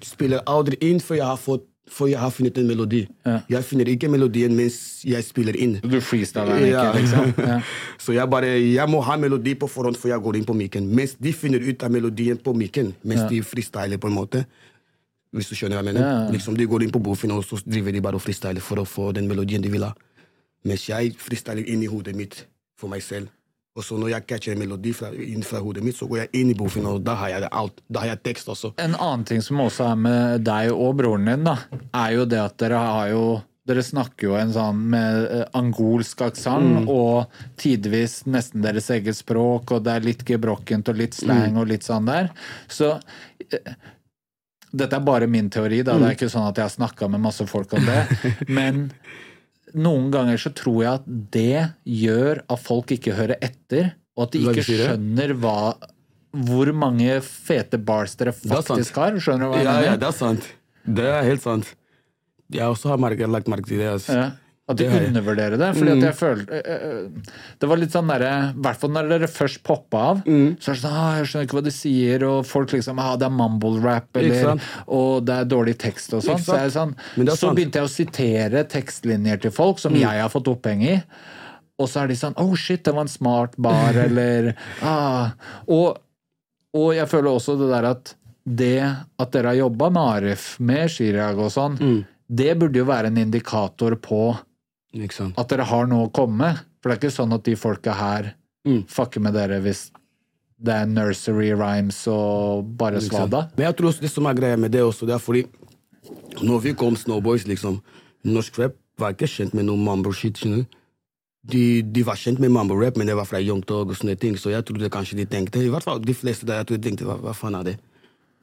[0.05, 3.01] spiller aldri inn før jeg har, fått, for jeg har funnet en melodi.
[3.49, 5.79] Jeg finner ikke melodien mens jeg spiller inn.
[5.81, 6.93] Du freestyler ikke, Ja.
[6.93, 7.33] liksom?
[7.51, 7.57] Ja.
[7.97, 10.87] Så jeg bare, jeg må ha melodi på forhånd før jeg går inn på mikken.
[10.95, 14.45] Mens de finner ut av melodien på mikken, mens de freestyler på en måte.
[15.35, 16.05] Hvis du skjønner hva jeg mener.
[16.05, 16.19] Ja.
[16.33, 18.87] Liksom De går inn på Bofin, og så driver de bare og freestyler for å
[18.87, 19.93] få den melodien de vil ha.
[20.67, 22.45] Mens jeg freestyler inn i hodet mitt
[22.79, 23.33] for meg selv.
[23.77, 26.31] Og så når jeg catcher en melodi fra, inn fra hodet mitt, så går jeg
[26.39, 27.83] inn i Bofin, og da har jeg alt.
[27.93, 28.71] Da har jeg tekst også.
[28.81, 31.59] En annen ting som også er med deg og broren din, da,
[31.93, 33.27] er jo det at dere har jo
[33.67, 37.27] dere snakker jo en sånn med eh, angolsk aksent, og
[37.59, 41.83] tidvis nesten deres eget språk, og det er litt gebrokkent og litt slang og litt
[41.85, 42.31] sånn der.
[42.71, 42.93] Så
[43.43, 43.75] eh,
[44.71, 45.95] dette er bare min teori, da.
[45.99, 48.01] Det er ikke sånn at jeg har snakka med masse folk om det.
[48.57, 48.89] Men
[49.77, 54.35] noen ganger så tror jeg at det gjør at folk ikke hører etter, og at
[54.35, 55.59] de ikke skjønner hva
[56.47, 59.15] hvor mange fete bars dere er faktisk har.
[59.21, 60.49] Skjønner du hva jeg Ja, ja, det er sant.
[60.87, 61.71] Det er helt sant.
[62.53, 63.89] Jeg også har merket, lagt merke til det.
[63.97, 64.15] Altså.
[64.15, 64.27] Ja,
[64.67, 65.69] at de undervurderer det.
[65.77, 69.11] Fordi at jeg følte øh, øh, Det var litt sånn derre I hvert fall når
[69.13, 72.25] dere først poppa av, så er det sånn ah, 'Jeg skjønner ikke hva de sier',
[72.27, 76.25] og folk liksom ah, 'Det er mumble rap', eller 'Og det er dårlig tekst', og
[76.25, 76.43] sånn.
[76.43, 76.95] Så, sånn
[77.31, 80.97] så begynte jeg å sitere tekstlinjer til folk som jeg har fått oppheng i.
[81.79, 85.31] Og så er de sånn 'Oh shit, det var en smart bar', eller ah.
[85.67, 85.97] og,
[86.75, 88.15] og jeg føler også det der at
[88.47, 88.83] det
[89.19, 91.75] at dere har jobba med Arif, med Chirag og sånn,
[92.27, 94.37] det burde jo være en indikator på
[95.11, 95.37] Sant?
[95.37, 96.59] at dere har noe å komme med.
[96.81, 98.33] For det er ikke sånn at de folka her
[98.67, 98.83] Mm.
[98.87, 99.91] fucker med dere hvis
[100.59, 103.49] det er nursery rhymes og bare Ikke svada.
[103.55, 105.45] Men jeg tror også det som er greia med det også, det er fordi
[106.43, 107.81] når vi kom Snowboys, liksom
[108.25, 110.41] Norsk rap var ikke kjent med noe mambo-shit.
[111.47, 114.35] De, de var kjent med mambo-rap, men det var fra Young Thug og sånne ting.
[114.35, 116.89] Så jeg trodde kanskje de tenkte I hvert fall de fleste der jeg tror de
[116.89, 117.77] tenkte hva, hva faen er det?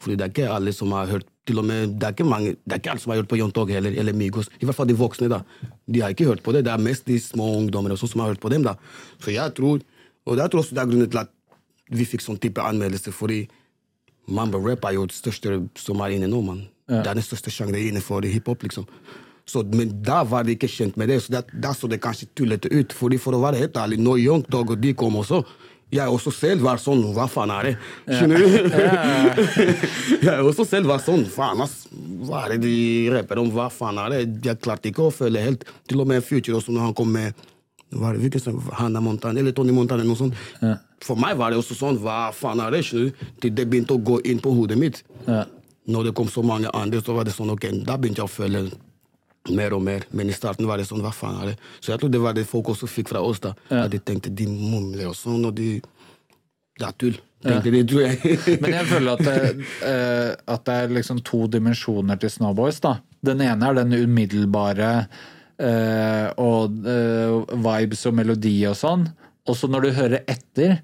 [0.05, 2.55] Fordi det er ikke alle som har hørt til og med, Det er ikke mange,
[2.65, 4.51] det er ikke alle som har hørt på John Tog heller, eller Migos.
[4.61, 5.29] I hvert fall de voksne.
[5.33, 5.41] da.
[5.89, 6.65] De har ikke hørt på det.
[6.65, 8.63] Det er mest de små sånn som har hørt på dem.
[8.63, 8.77] da.
[9.21, 9.81] Så jeg tror,
[10.27, 11.31] og jeg tror også det er grunnen til at
[11.91, 13.49] vi fikk sånn type anmeldelse, fordi
[14.27, 16.65] Mamba rap er jo det største som er inne nå, mann.
[16.89, 18.87] Det er den største sjangeren innenfor hiphop, liksom.
[19.47, 22.71] Så, men da var de ikke kjent med det, så da så det kanskje tullete
[22.73, 22.93] ut.
[22.97, 25.43] Fordi for å være helt ærlig, når Young Tog og de kom også,
[25.95, 27.73] jeg også selv var sånn Hva faen er det?
[28.09, 28.47] Skjønner du?
[30.27, 31.85] jeg også selv var sånn Faen, ass.
[32.25, 32.77] Hva er det de
[33.15, 33.51] rapper om?
[33.55, 34.21] Hva faen er det?
[34.49, 35.67] Jeg klarte ikke å følge helt.
[35.89, 37.45] Til og med Future også, når han kom med
[37.95, 38.57] hva er det, sang?
[39.05, 40.03] Montana eller Tony Montana.
[40.03, 40.35] noe sånt.
[41.05, 42.81] For meg var det også sånn Hva faen er det?
[42.89, 43.29] skjønner du?
[43.43, 45.05] Til det begynte å gå inn på hodet mitt.
[45.87, 48.35] Når det kom så mange andre, så var det sånn ok, da begynte jeg å
[48.35, 48.65] føle
[49.53, 50.07] mer og mer.
[50.11, 51.57] Men i starten var det sånn Hva faen er det?
[51.81, 53.43] Så jeg tror det var det folk også fikk fra oss.
[53.45, 53.55] da.
[53.69, 55.77] At de tenkte de mumler og sånn, og de
[56.75, 57.21] Det er tull.
[57.45, 58.39] Tenkte de, tror jeg.
[58.63, 62.81] Men jeg føler at det, uh, at det er liksom to dimensjoner til Snowboys.
[62.81, 62.97] da.
[63.25, 64.91] Den ene er den umiddelbare
[65.61, 69.07] uh, og uh, vibes og melodi og sånn.
[69.45, 70.81] Og så når du hører etter,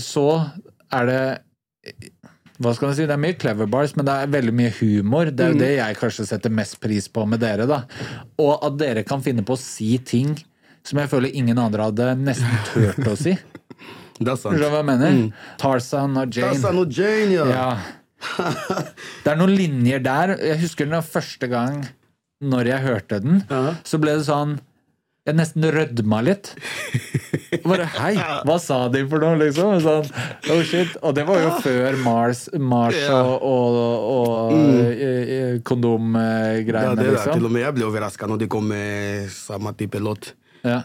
[0.00, 0.26] så
[0.96, 1.22] er det
[2.62, 5.30] hva skal man si, Det er mye clever bars, men det er veldig mye humor.
[5.30, 7.66] Det er jo det jeg kanskje setter mest pris på med dere.
[7.68, 7.82] da.
[8.42, 10.36] Og at dere kan finne på å si ting
[10.86, 13.34] som jeg føler ingen andre hadde nesten turt å si.
[14.22, 14.54] det er sant.
[14.54, 15.20] Skjønner du hva jeg mener?
[15.60, 16.54] Tarzan og Jane.
[16.54, 17.46] Tarzan og Jane, ja.
[17.50, 17.68] Ja.
[19.24, 20.36] Det er noen linjer der.
[20.40, 21.82] Jeg husker den første gang
[22.44, 23.42] når jeg hørte den,
[23.84, 24.56] så ble det sånn
[25.26, 26.52] Jeg nesten rødma litt.
[27.66, 28.12] Bare hei,
[28.46, 29.80] hva sa de for noe, liksom?
[29.82, 30.10] Sånn,
[30.54, 30.92] oh shit.
[31.02, 33.78] Og det var jo før Mars, Mars og, og,
[34.12, 35.62] og mm.
[35.66, 36.92] kondomgreiene.
[36.92, 37.48] Ja, det der, til liksom.
[37.48, 40.36] og med jeg ble overraska når de kom med samme type låt.
[40.62, 40.84] Ja.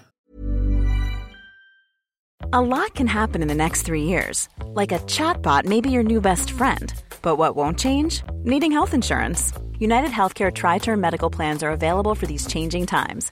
[2.53, 4.49] A lot can happen in the next three years.
[4.73, 6.91] Like a chatbot may be your new best friend.
[7.21, 8.23] But what won't change?
[8.43, 9.53] Needing health insurance.
[9.77, 13.31] United Healthcare Tri Term Medical Plans are available for these changing times.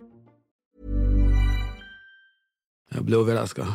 [2.91, 3.65] Jeg ble overraska.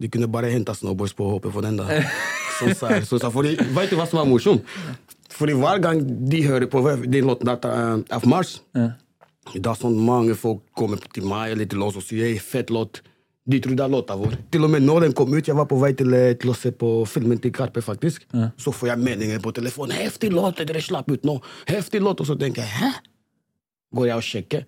[0.00, 1.78] De kunne bare henta snowboards på å for den.
[1.78, 2.00] da.
[2.58, 3.06] Sånn sa jeg.
[3.08, 4.66] Så sa, fordi, vet du hva som er morsomt?
[5.34, 8.26] Fordi Hver gang de hører på den låten der, uh, F.
[8.30, 8.58] Mars,
[9.52, 12.70] det er sånn mange folk kommer til meg eller til oss og sier hey, fett
[12.72, 13.02] låt.
[13.44, 14.38] De trodde det er låta vår.
[14.54, 16.56] Til og med når den kom ut, jeg var på vei til, eh, til å
[16.56, 18.24] se på filmen til Karpe, faktisk.
[18.56, 19.92] Så får jeg meninger på telefonen.
[19.98, 22.92] 'Heftig låt dere slapp ut nå!' Heftig låt, Og så tenker jeg 'hæ?'
[23.94, 24.64] Går jeg og sjekker.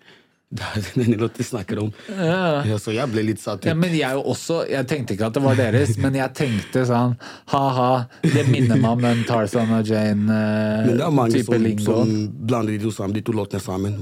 [0.49, 1.89] Det er den låten de snakker om.
[2.07, 3.67] Ja, så jeg ble litt satt ut.
[3.67, 7.17] Ja, men jeg også, jeg tenkte ikke at det var deres, men jeg tenkte sånn
[7.51, 7.89] ha-ha,
[8.23, 11.87] det minner meg om den Tarzan og Jane-type som, lingo.
[11.89, 12.13] som
[12.47, 13.97] blander de to, sammen, de to låtene sammen.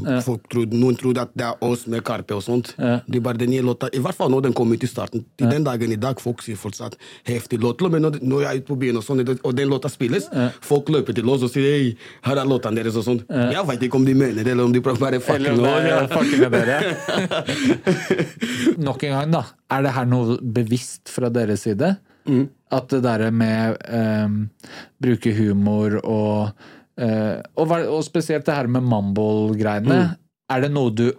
[0.52, 2.74] Tror, noen tror at det er oss med Karpe og sånt.
[2.76, 5.24] Det bare den nye låta, I hvert fall når den kom ut i starten.
[5.40, 7.80] Til den dagen i dag folk sier fortsatt heftig låt.
[7.88, 10.28] Men når, når jeg er ute på byen, og sånt, og den låta spilles,
[10.60, 11.90] folk løper til oss og sier hei,
[12.28, 13.24] her er låtene deres og sånt.
[13.32, 16.50] Jeg vet ikke om de mener det, eller om de prøver bare fucking Eller fucking
[16.50, 16.78] med dere.
[18.86, 19.42] Nok en gang, da.
[19.72, 21.94] Er det her noe bevisst fra deres side?
[22.74, 24.38] At det derre med um,
[25.02, 26.54] bruke humor og
[27.00, 30.00] uh, og, og spesielt det her med mumble-greiene.
[30.50, 31.10] Er det noe du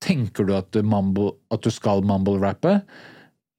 [0.00, 2.78] Tenker du at du, mumble, at du skal mumble-rappe?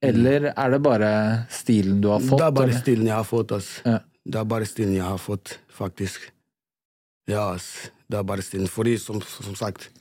[0.02, 1.12] Eller er det bare
[1.54, 2.40] stilen du har fått?
[2.42, 2.80] Det er bare eller?
[2.82, 3.68] stilen jeg har fått, ass.
[3.86, 4.00] Ja.
[4.26, 6.26] Det er bare stilen jeg har fått, faktisk.
[7.30, 7.92] Ja, ass.
[8.10, 8.72] Det er bare stilen.
[8.74, 9.92] Fordi, som, som sagt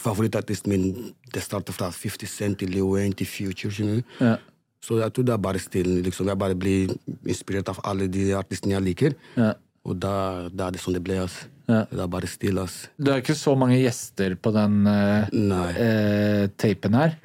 [0.00, 0.86] Favorittartisten min
[1.34, 4.02] det starter fra 50 Cent til Leo Wayne til Future.
[4.20, 4.36] Ja.
[4.84, 6.02] Så jeg tror det er bare stilen.
[6.02, 6.28] liksom.
[6.28, 6.92] Jeg bare blir
[7.26, 9.16] inspirert av alle de artistene jeg liker.
[9.36, 9.52] Ja.
[9.86, 11.18] Og da, da er det sånn det ble.
[11.24, 11.46] ass.
[11.66, 11.84] Ja.
[11.90, 12.58] Det er bare stil.
[12.62, 12.88] ass.
[12.98, 15.26] Det er ikke så mange gjester på den uh,
[15.74, 17.16] eh, tapen her.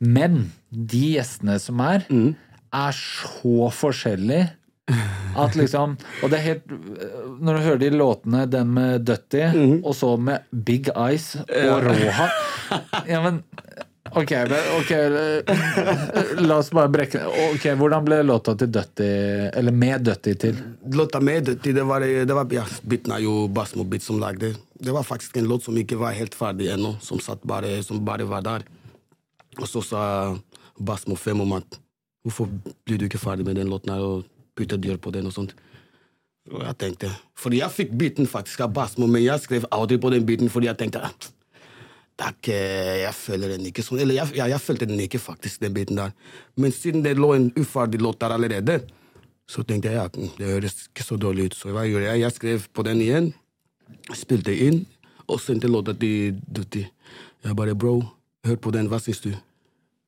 [0.00, 2.34] Men de gjestene som er, Mm.
[2.72, 4.50] er så forskjellige.
[5.38, 6.72] At liksom Og det er helt
[7.40, 9.84] Når du hører de låtene, den med Dutty, Mm.
[9.84, 12.28] og så med Big Eyes og Roha
[13.08, 13.42] Ja, men
[14.16, 14.32] Ok,
[14.80, 14.90] ok
[16.42, 17.20] la oss bare brekke
[17.52, 19.06] Ok, Hvordan ble låta til Dutty
[19.54, 20.58] Eller med Dutty til?
[20.92, 24.54] Låta med Dutty, det var, det var ja, Biten er jo Basmo Bit som lagde.
[24.80, 28.24] Det var faktisk en låt som ikke var helt ferdig ennå, som, bare, som bare
[28.26, 28.64] var der.
[29.60, 30.02] Og så sa
[30.80, 31.78] Basmo Fem om at
[32.24, 32.48] hvorfor
[32.86, 34.24] blir du ikke ferdig med den låten her og
[34.56, 35.54] putter dyr på den og sånt.
[36.50, 40.10] Og jeg tenkte, fordi jeg fikk biten faktisk av Basmo, men jeg skrev aldri på
[40.12, 41.02] den biten fordi jeg tenkte
[42.20, 44.00] takk, det er jeg føler den ikke sånn.
[44.02, 46.14] Eller jeg, ja, jeg følte den ikke, faktisk, den biten der.
[46.60, 48.80] Men siden det lå en uferdig låt der allerede,
[49.50, 50.06] så tenkte jeg ja,
[50.38, 51.58] det høres ikke så dårlig ut.
[51.58, 52.22] Så hva gjorde jeg?
[52.24, 53.30] Jeg skrev på den igjen,
[54.14, 54.84] spilte inn,
[55.30, 56.84] og sendte låta til Dutti.
[57.44, 58.00] Jeg bare bro,
[58.46, 59.32] hør på den, hva syns du?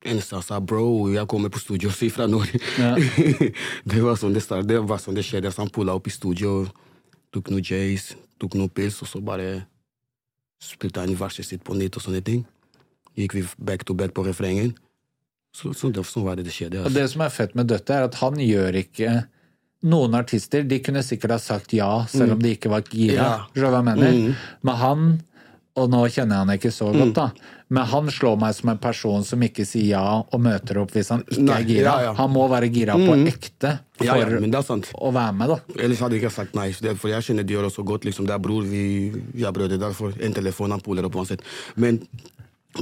[0.03, 2.95] Eneste han sa bro, jeg kommer på studio og sier fra Ja.
[3.91, 5.51] det var sånn det startet, det var sånn det skjedde.
[5.51, 6.67] Så han pulla opp i studio,
[7.31, 9.65] tok noe Jays, tok noe pils, og så bare
[10.63, 12.43] spilte han verset sitt på nytt og sånne ting.
[13.15, 14.73] Gikk vi back to back på refrengen.
[15.53, 16.81] Så, så det, sånn var det det skjedde.
[16.81, 16.97] Og Altså.
[16.99, 19.21] det som er fett med Døtte er at han gjør ikke
[19.83, 23.25] Noen artister de kunne sikkert ha sagt ja, selv om de ikke var gira.
[23.51, 23.81] Ja.
[23.83, 24.29] Mener?
[24.63, 25.01] Men han,
[25.75, 27.23] og nå kjenner jeg han ikke så godt, da,
[27.73, 31.09] men han slår meg som en person som ikke sier ja og møter opp hvis
[31.09, 31.93] han ikke Nei, er gira.
[31.97, 32.11] ja, ja.
[32.19, 35.57] Han må være gira på ekte for Ja, å være med, da.
[35.79, 36.67] Ellers hadde jeg ikke sagt nei.
[36.77, 38.05] For jeg kjenner Dior også godt.
[38.05, 38.83] Liksom, det er bror, vi,
[39.33, 39.77] vi er brødre.
[39.81, 41.41] Derfor en telefon han poler opp uansett.
[41.77, 42.01] Men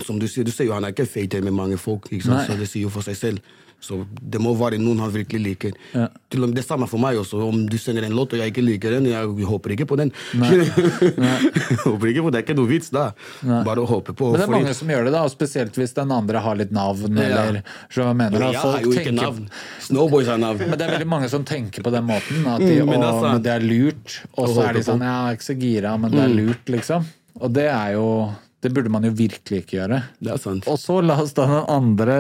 [0.06, 2.08] som du sier, du ser jo han er ikke fater med mange folk.
[2.24, 3.40] Så det sier jo for seg selv.
[3.82, 5.72] Så det må være noen han virkelig liker.
[6.30, 7.40] Til og med Det samme for meg også.
[7.48, 10.12] Om du sender en låt og jeg ikke liker den, jeg håper ikke på den.
[11.82, 12.42] håper ikke på det.
[12.42, 13.08] Er ikke noe vits da.
[13.42, 14.32] Bare å håpe på.
[14.34, 16.74] Men det er mange som gjør det, da, og spesielt hvis den andre har litt
[16.76, 18.38] navn, eller så hva mener.
[18.38, 19.50] Men jeg har jo ikke tenker- navn.
[19.88, 20.62] Snowboys har navn.
[20.62, 22.46] Men det er veldig mange som tenker på den måten.
[22.46, 24.22] At de, Mm, altså, å, det er lurt.
[24.38, 25.02] Og så er de sånn.
[25.02, 27.06] Ja, jeg er ikke så gira, men det er lurt, liksom.
[27.42, 28.08] Og det er jo
[28.62, 30.02] Det burde man jo virkelig ikke gjøre.
[30.22, 30.68] Det er sant.
[30.70, 32.18] Og så la oss da den andre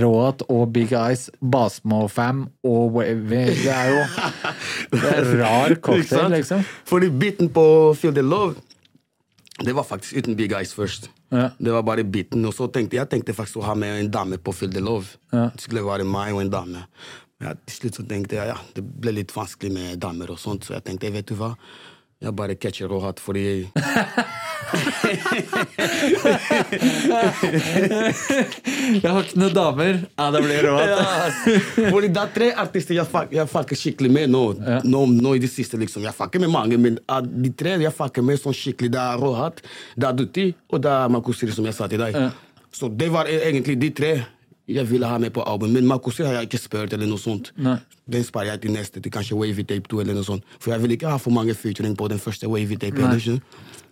[0.00, 3.42] Roat og Big Eyes, Basmo-fam og Wavy.
[3.60, 4.04] Det er jo
[4.94, 6.64] Det er rar cocktail, liksom.
[6.88, 7.66] Fordi biten på
[8.00, 8.54] Feel the Love
[9.60, 11.10] Det var faktisk uten Big Eyes først.
[11.34, 11.50] Ja.
[11.58, 12.44] Det var bare biten.
[12.48, 15.18] Og så tenkte jeg tenkte faktisk å ha med en dame på Feel the Love.
[15.34, 15.50] Ja.
[15.52, 16.86] Det skulle være meg og en dame.
[17.42, 20.64] Ja, til slutt så tenkte jeg ja, det ble litt vanskelig med damer og sånt,
[20.64, 21.50] så jeg tenkte vet du hva,
[22.22, 23.66] jeg bare catcher råhatt fordi
[27.44, 29.98] Jeg har ikke noen damer.
[30.18, 30.90] Ja, det blir rått.
[31.90, 34.42] Fordi det er tre artister jeg, fuck, jeg fucker skikkelig med nå.
[34.86, 35.02] nå.
[35.14, 36.04] Nå i det siste, liksom.
[36.06, 36.98] Jeg fucker med mange, men
[37.44, 39.62] de tre jeg fucker med sånn skikkelig, det er Rohat,
[39.96, 42.18] det er Dutti, og det er Makusiri, som jeg sa til deg.
[42.74, 44.12] Så det var e- egentlig de tre
[44.68, 47.50] Jeg ville ha med på album, men Makosi har jeg ikke spurt, eller noe sånt.
[47.60, 47.76] Nei.
[48.08, 50.44] Den sparer jeg til neste, til kanskje Wavy Tape 2, eller noe sånt.
[50.56, 52.96] For jeg vil ikke ha for mange featuring på den første Wavy Tape.
[52.96, 53.10] Nei.
[53.10, 53.82] eller ikke?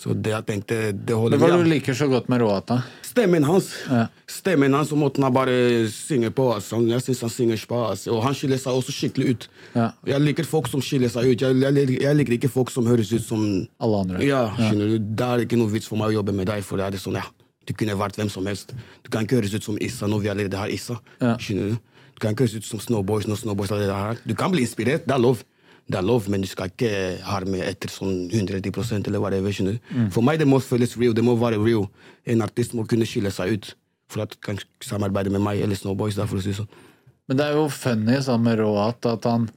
[0.00, 2.78] Så det jeg tenkte, det holder Hva er det du liker så godt med Roata?
[3.04, 3.66] Stemmen hans.
[3.84, 4.06] Ja.
[4.30, 5.52] Stemmen hans og måten han bare
[5.92, 6.46] synger på.
[6.54, 6.78] Altså.
[6.88, 8.06] Jeg synes han synger spas.
[8.08, 9.48] Og han skiller seg også skikkelig ut.
[9.74, 9.90] Ja.
[10.08, 11.44] Jeg liker folk som skiller seg ut.
[11.44, 13.44] Jeg, jeg, jeg liker ikke folk som høres ut som
[13.76, 14.24] Alle andre.
[14.24, 15.12] Ja, skjønner du.
[15.20, 17.02] Det er ikke noe vits for meg å jobbe med deg, for det er det
[17.04, 17.28] sånn, ja.
[17.70, 18.74] Du kunne vært hvem som helst.
[19.06, 20.98] Du kan ikke høres ut som Issa når vi allerede har Issa.
[21.22, 21.36] Ja.
[21.38, 21.76] Du?
[21.78, 25.06] Du kan ikke høres ut som Snowboys når Snowboys allerede har Du kan bli inspirert,
[25.06, 25.44] det er lov.
[25.90, 26.90] Det er lov, men du skal ikke
[27.26, 29.50] harme etter sånn 110 eller whatever.
[29.54, 29.94] skjønner du?
[29.96, 30.10] Mm.
[30.14, 31.14] For meg det må føles real.
[31.14, 31.88] Det må være real.
[32.26, 33.72] En artist må kunne skille seg ut
[34.10, 36.14] for at han kan samarbeide med meg eller Snowboys.
[36.18, 36.68] Da, for å si sånn.
[37.30, 39.50] Men det er jo funny sånn med Roat at han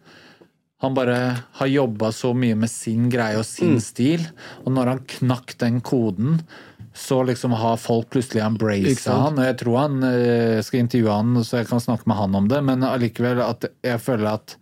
[0.83, 1.15] han bare
[1.61, 3.51] har jobba så mye med sin greie og Mm.
[3.55, 4.25] sin stil,
[4.65, 6.41] og når han knakk den koden,
[6.93, 9.37] så liksom har folk plutselig embraced han.
[9.37, 12.49] Og jeg tror han eh, skal intervjue han, så jeg kan snakke med han om
[12.51, 14.57] det, men allikevel at jeg føler at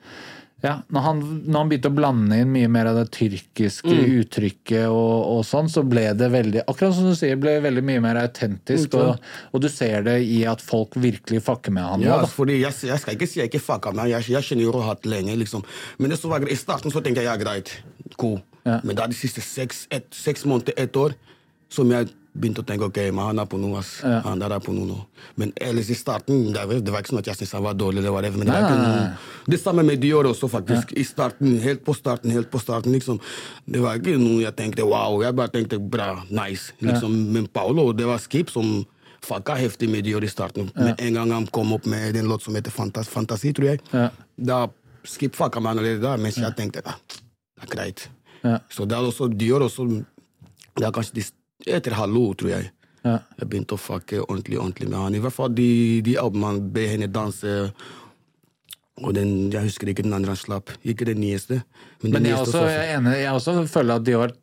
[0.62, 4.12] ja, når han, når han begynte å blande inn mye mer av det tyrkiske Mm.
[4.22, 8.04] uttrykket og, og sånn, så ble det veldig Akkurat som du sier, ble veldig mye
[8.04, 8.94] mer autentisk.
[9.00, 9.18] Og,
[9.52, 12.06] og du ser det i at folk virkelig fucker med han.
[12.06, 12.30] Ja, da.
[12.30, 15.10] fordi jeg, jeg skal ikke si jeg ikke fucker med jeg, jeg kjenner jo Rohat
[15.10, 15.66] lenge, liksom.
[15.98, 17.74] Men det som var greit, i starten så tenkte jeg ja, greit,
[18.22, 18.38] cool.
[18.62, 18.78] Ja.
[18.86, 21.18] Men da de siste seks, et, seks måneder, ett år,
[21.74, 23.98] som jeg begynte å tenke ok, men han er på noe, ass.
[24.06, 24.22] Ja.
[24.26, 24.98] Han der er på noe nå.
[25.40, 27.76] Men ellers i starten, det var, det var ikke sånn at jeg syntes han var
[27.80, 29.02] dårlig, Det var det, men det var ikke noe.
[29.52, 30.94] Det samme med Dior også, faktisk.
[30.96, 33.20] I starten, helt på starten, helt på starten, liksom.
[33.66, 36.76] Det var ikke noe jeg tenkte wow, jeg bare tenkte bra, nice.
[36.80, 37.18] Liksom.
[37.36, 38.82] Men Paolo, det var Skip som
[39.22, 40.72] fucka heftig med Dior i starten.
[40.76, 43.84] Med en gang han kom opp med en låt som heter Fantas Fantasi, tror jeg.
[43.92, 44.08] Ja.
[44.38, 44.64] Da
[45.04, 48.08] Skip fucka meg allerede da, mens jeg tenkte ah, det er greit.
[48.42, 48.58] Ja.
[48.74, 51.24] Så det er også Dior også Det er kanskje de,
[51.68, 52.72] etter Hallo, tror jeg.
[53.02, 53.18] Ja.
[53.40, 55.16] Jeg begynte å fucke ordentlig ordentlig med han.
[55.18, 55.70] I hvert fall de,
[56.06, 57.72] de albumene Be henne danse
[59.00, 60.76] og den, Jeg husker ikke den andre han slapp.
[60.84, 61.64] Ikke den nyeste.
[62.04, 64.36] Men, Men jeg, også, jeg enig, jeg også føler at Dior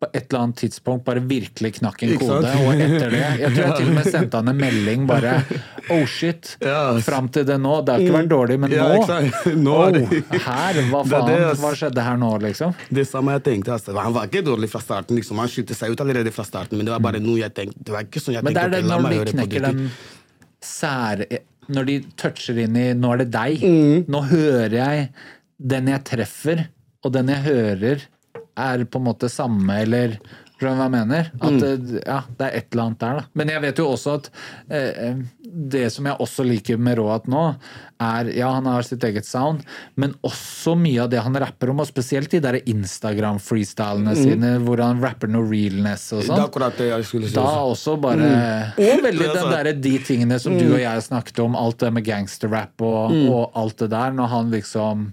[0.00, 2.52] på et eller annet tidspunkt bare virkelig knakk en kode.
[2.64, 5.34] Og etter det Jeg tror jeg til og med sendte han en melding bare
[5.92, 6.54] Oh shit!
[6.64, 7.02] Yes.
[7.04, 7.74] Fram til det nå.
[7.84, 9.18] Det har ikke vært dårlig, men Ja, nå?
[9.66, 10.14] Nå oh,
[10.46, 10.80] Her!
[10.88, 11.44] Hva faen?
[11.60, 12.72] Hva skjedde her nå, liksom?
[12.88, 13.76] Det samme jeg tenkte.
[13.76, 13.92] Altså.
[14.00, 15.20] Han var ikke dårlig fra starten.
[15.20, 15.44] Liksom.
[15.44, 17.84] Han skilte seg ut allerede fra starten, men det var bare noe jeg tenkte.
[17.84, 19.86] Det var ikke sånn jeg Men det tenkte, er det når de knekker den
[20.64, 21.26] sær...
[21.70, 23.62] Når de toucher inn i 'nå er det deg'.
[23.64, 24.04] Mm.
[24.10, 25.08] Nå hører jeg
[25.60, 26.64] den jeg treffer,
[27.04, 28.06] og den jeg hører,
[28.56, 30.16] er på en måte samme, eller
[30.60, 31.30] Skjønner du hva jeg mener?
[31.40, 32.00] At Mm.
[32.06, 33.24] ja, det er et eller annet der, da.
[33.34, 34.30] Men jeg vet jo også at
[34.70, 35.14] eh,
[35.72, 37.56] det som jeg også liker med Roat nå,
[38.00, 39.64] er Ja, han har sitt eget sound,
[39.96, 44.80] men også mye av det han rapper om, og spesielt de der Instagram-freestylene sine, hvor
[44.82, 46.26] han rapper noe realness og Mm.
[46.28, 46.44] Sånn.
[46.46, 47.34] akkurat det jeg skulle si.
[47.34, 47.96] Da også.
[48.00, 49.50] bare Og veldig den sant.
[49.64, 53.50] der, de tingene som du og jeg snakket om, alt det med gangsterrap og, og
[53.54, 55.12] alt det der, når han liksom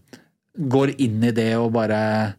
[0.69, 2.35] går inn i det og bare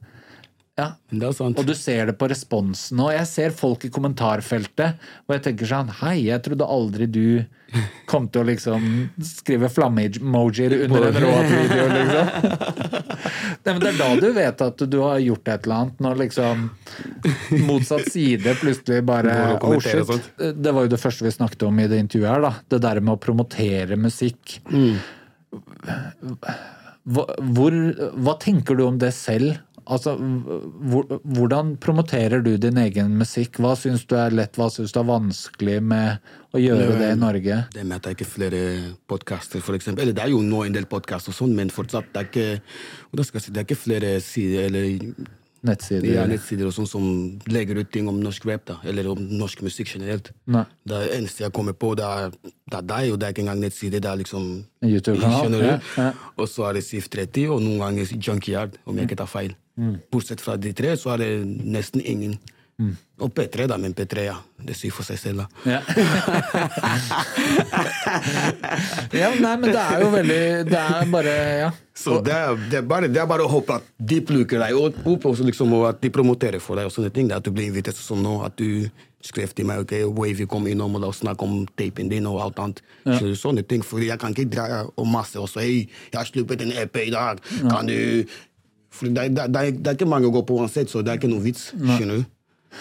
[0.78, 0.92] Ja.
[1.10, 3.00] Og du ser det på responsen.
[3.02, 7.24] Og jeg ser folk i kommentarfeltet, og jeg tenker sånn Hei, jeg trodde aldri du
[8.08, 8.84] kom til å liksom
[9.26, 12.30] skrive flamme-emojier under en råt-video, liksom.
[13.58, 16.22] Nei, men det er da du vet at du har gjort et eller annet, når
[16.22, 16.64] liksom
[17.68, 20.30] motsatt side plutselig bare Oh shit.
[20.38, 22.54] Det var jo det første vi snakket om i det intervjuet her, da.
[22.70, 24.60] Det der med å promotere musikk.
[24.70, 24.96] Mm.
[27.04, 27.78] hvor,
[28.22, 29.58] hva tenker du om det selv?
[29.88, 30.12] Altså,
[31.24, 33.56] hvordan promoterer du din egen musikk?
[33.62, 37.18] Hva syns du er lett, hva syns du er vanskelig med å gjøre det i
[37.20, 37.56] Norge?
[37.72, 38.62] Det med at det er ikke flere
[39.08, 40.04] podkaster, eksempel.
[40.04, 43.50] Eller det er jo nå en del podkaster, sånn, men fortsatt det er ikke si,
[43.50, 45.34] det er ikke flere sider eller
[45.66, 46.06] Nettsider?
[46.14, 47.06] ja, nettsider og sånn som
[47.50, 50.30] legger ut ting om norsk rap, da, eller om norsk musikk generelt.
[50.46, 50.62] Nei.
[50.86, 53.64] Det eneste jeg kommer på, det er, det er deg, og det er ikke engang
[53.64, 54.02] nettside.
[54.04, 54.44] Det er liksom
[54.86, 55.58] YouTube-kanal?
[55.64, 56.12] Ja, ja.
[56.38, 59.56] Og så er det Sif 30, og noen ganger Junkyard, om jeg ikke tar feil.
[59.78, 59.96] Mm.
[60.12, 62.38] Bortsett fra de tre, så er det nesten ingen.
[63.18, 64.36] Og P3, da, men P3, ja.
[64.62, 65.46] Det sier for seg selv, da.
[65.66, 65.82] Ja.
[69.18, 71.70] ja, nei, men det er jo veldig Det er bare Ja.
[71.98, 74.70] Så det er, det, er bare, det er bare å håpe at de plukker deg
[74.78, 76.86] opp, og liksom, og at de promoterer for deg.
[76.86, 77.26] og sånne ting.
[77.26, 78.86] Det At du blir invitert som nå, at du
[79.26, 82.38] skrev til meg ok, Wavy kom innom og la oss snakke om tapen din og
[82.44, 82.78] alt annet.
[83.02, 86.28] Så, sånne ting, for Jeg kan ikke dra og masse og si hei, jeg har
[86.28, 87.98] sluppet en EP i dag, kan du
[88.98, 91.20] For det, det, det, det er ikke mange å gå på uansett, så det er
[91.22, 91.70] ikke noe vits.
[91.78, 92.26] skjønner du?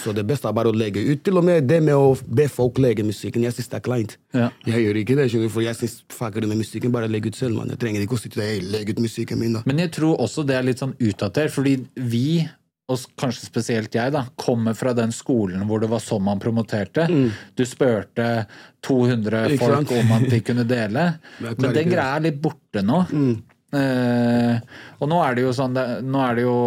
[0.04, 1.22] Så det beste er bare å legge ut.
[1.24, 3.46] Til og med det med å be folk legge musikken.
[3.48, 4.18] Jeg syns det er kleint.
[4.36, 4.50] Ja.
[4.68, 7.30] Jeg gjør ikke det, skjønner du, for jeg syns fucker du med musikken, bare legg
[7.30, 7.56] ut selv.
[7.56, 7.72] man.
[7.72, 9.64] Jeg trenger ikke å sitte der, legg ut musikken min, da.
[9.70, 12.26] Men jeg tror også det er litt sånn utdatert, fordi vi
[12.88, 17.04] og kanskje spesielt jeg, da, kommer fra den skolen hvor det var sånn man promoterte.
[17.60, 18.46] Du spurte
[18.88, 19.58] 200 Mm.
[19.60, 21.04] Folk om at de kunne dele.
[21.44, 23.02] Men den greia er litt borte nå.
[23.76, 24.60] Eh,
[25.04, 26.60] og nå er det jo sånn det, nå, er det jo,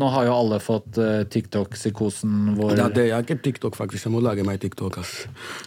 [0.00, 2.72] nå har jo alle fått uh, TikTok-psykosen vår.
[2.80, 4.06] Ja, det er ikke TikTok, faktisk.
[4.06, 4.96] Jeg må lage meg TikTok.
[5.02, 5.12] ass.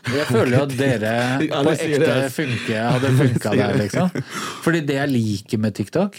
[0.09, 1.13] Jeg føler jo at dere
[1.53, 4.11] på ekte funke, hadde funka der, liksom.
[4.65, 6.17] Fordi det jeg liker med TikTok,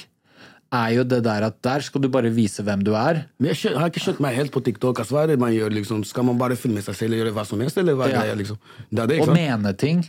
[0.73, 3.27] er jo det der at der skal du bare vise hvem du er.
[3.43, 5.03] Men jeg, har ikke skjønt meg helt på TikTok.
[5.03, 5.11] ass.
[5.13, 5.75] Hva er det man gjør?
[5.75, 6.07] liksom?
[6.09, 7.83] Skal man bare filme seg selv og gjøre hva som helst?
[7.83, 8.63] eller hva er det, greia, liksom?
[8.89, 9.43] Det er det, Og ikke sant?
[9.43, 10.07] mene ting.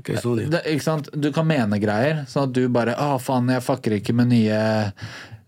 [0.00, 0.50] Ok, sånn, ja.
[0.56, 1.12] Det, ikke sant?
[1.14, 4.58] Du kan mene greier, sånn at du bare Å, faen, jeg fucker ikke med nye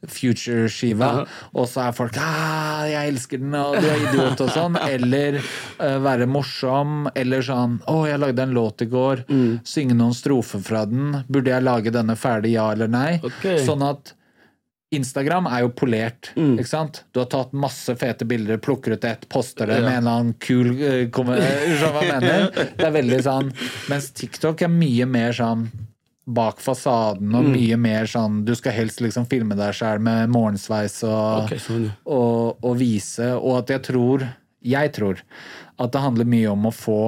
[0.06, 1.08] Future-skiva.
[1.56, 4.78] Og så er folk ah, 'Jeg elsker den, og du er idiot', og sånn.
[4.94, 7.08] Eller uh, være morsom.
[7.16, 9.24] Eller sånn 'Å, jeg lagde en låt i går'.
[9.66, 11.24] Synge noen strofer fra den.
[11.26, 13.18] Burde jeg lage denne ferdig, ja eller nei?
[13.24, 13.58] Okay.
[13.66, 14.14] Sånn at
[14.96, 16.32] Instagram er jo polert.
[16.34, 17.02] ikke sant?
[17.12, 20.36] Du har tatt masse fete bilder, plukker ut ett, poster det med en eller annen
[20.42, 21.22] kul uh, du
[22.12, 22.48] mener?
[22.76, 23.52] Det er veldig sånn
[23.90, 25.66] Mens TikTok er mye mer sånn
[26.26, 30.98] bak fasaden og mye mer sånn Du skal helst liksom filme deg sjøl med morgensveis
[31.06, 33.30] og, okay, sånn, og, og vise.
[33.38, 34.26] Og at jeg tror
[34.66, 35.22] Jeg tror
[35.76, 37.00] at det handler mye om å få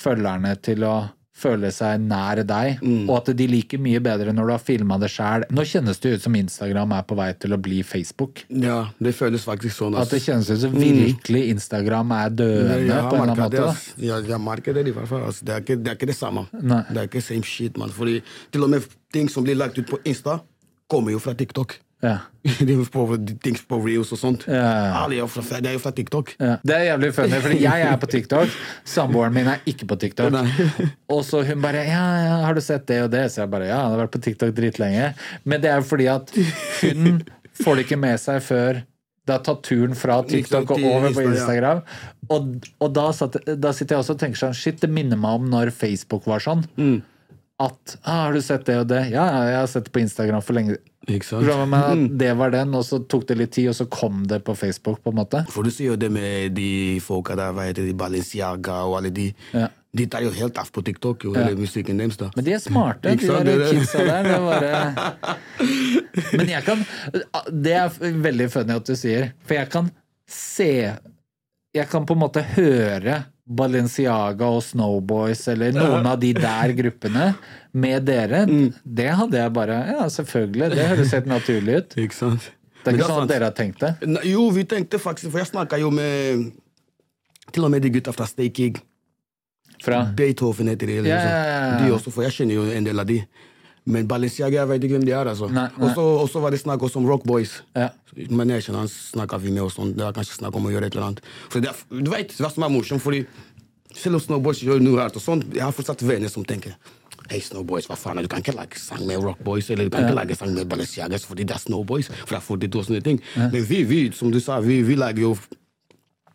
[0.00, 0.94] følgerne til å
[1.36, 3.10] føle seg nær deg, Mm.
[3.10, 5.44] og at de liker mye bedre når du har filma det sjæl.
[5.52, 8.44] Nå kjennes det ut som Instagram er på vei til å bli Facebook.
[8.48, 9.98] ja, det føles faktisk sånn.
[10.00, 13.60] At det kjennes ut som virkelig Instagram er døende har på en eller annen det,
[13.60, 13.68] måte.
[13.68, 13.92] ass.
[13.98, 15.24] Jeg, jeg merker det i hvert fall.
[15.28, 15.40] ass.
[15.40, 16.46] Det, er ikke, det er ikke det samme.
[16.56, 16.82] Nei.
[16.90, 17.90] Det er ikke same shit, man.
[17.90, 20.40] Fordi til og med ting som blir lagt ut på Insta,
[20.88, 21.78] kommer jo fra TikTok.
[22.06, 22.16] Ja.
[22.62, 23.04] Er på,
[23.42, 24.44] ting på reels og sånt.
[24.46, 25.02] Ja.
[25.02, 26.34] Er jo fra, det er jo fra TikTok.
[26.38, 26.52] Ja.
[26.62, 28.58] Det er jævlig funny, fordi jeg er på TikTok.
[28.86, 30.36] Samboeren min er ikke på TikTok.
[31.14, 33.66] Og så hun bare ja, ja, 'Har du sett det og det?' Så jeg bare
[33.66, 35.14] 'Ja, han har vært på TikTok dritlenge'.
[35.44, 36.30] Men det er jo fordi at
[36.82, 37.24] hun
[37.64, 38.84] får det ikke med seg før
[39.26, 41.82] det har tatt turen fra TikTok og over på Instagram.
[42.30, 45.40] Og, og da, satt, da sitter jeg også og tenker sånn Shit, det minner meg
[45.40, 46.62] om når Facebook var sånn.
[46.78, 47.00] Mm.
[47.58, 50.02] At ah, 'Har du sett det og det?' Ja, ja, jeg har sett det på
[50.04, 50.78] Instagram for lenge.
[51.06, 54.54] At Det var den, og så tok det litt tid, og så kom det på
[54.58, 55.44] Facebook, på en måte.
[55.54, 59.12] For du sier jo det med de folka der, hva heter de, Balenciaga og alle
[59.14, 59.28] de.
[59.54, 59.68] Ja.
[59.96, 62.18] De tar jo helt av på TikTok, jo, eller musikken deres.
[62.20, 62.30] da.
[62.36, 63.70] Men de er smarte, de der det er det.
[63.78, 64.26] kidsa der.
[64.26, 64.72] Det bare
[66.40, 66.82] Men jeg kan
[67.64, 69.88] Det er veldig funny at du sier, for jeg kan
[70.28, 70.68] se
[71.76, 77.28] Jeg kan på en måte høre Balenciaga og Snowboys eller noen av de der gruppene
[77.76, 78.42] med dere.
[78.50, 78.72] Mm.
[78.82, 80.70] Det hadde jeg bare Ja, selvfølgelig.
[80.74, 81.96] Det høres helt naturlig ut.
[82.06, 82.50] Ikke sant?
[82.82, 83.88] Det er ikke sånn at dere har tenkt det.
[84.30, 86.52] Jo, vi tenkte faktisk, for jeg snakka jo med
[87.50, 88.78] til og med de gutta fra Stay Kig.
[89.82, 90.98] Fra Beethoven heter de.
[91.00, 91.80] Eller Ja, ja, ja, ja.
[91.82, 93.18] De også, for jeg kjenner jo en del av de.
[93.86, 95.28] Men Balenciaga, jeg vet ikke hvem de er.
[95.30, 95.46] altså.
[95.78, 97.62] Og så- var det snakk også om Rock Boys.
[97.76, 97.90] Ja.
[98.30, 99.94] Men jeg kjenner han snakka vi med og sånn.
[99.94, 101.20] Det var kanskje snakk om å gjøre et eller annet.
[101.50, 103.26] For det er, du vet hva som er morsomt, fordi
[103.94, 106.74] selv om Snowboys gjør noe rart og sånt, jeg har fortsatt venner som tenker
[107.30, 110.04] Hei, Snowboys, hva faen, du kan ikke lage sang med Rock Boys, eller du kan
[110.04, 112.06] ikke lage sang med Balenciagas fordi det er Snowboys.
[112.24, 113.20] For det er 42 sånne ting.
[113.36, 115.36] Men vi, vi, som du sa, vi, vi lager jo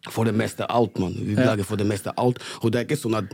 [0.09, 1.13] for det meste alt, mann.
[1.15, 2.39] Vi lager for det meste alt.
[2.63, 3.25] Og det er ikke sånn at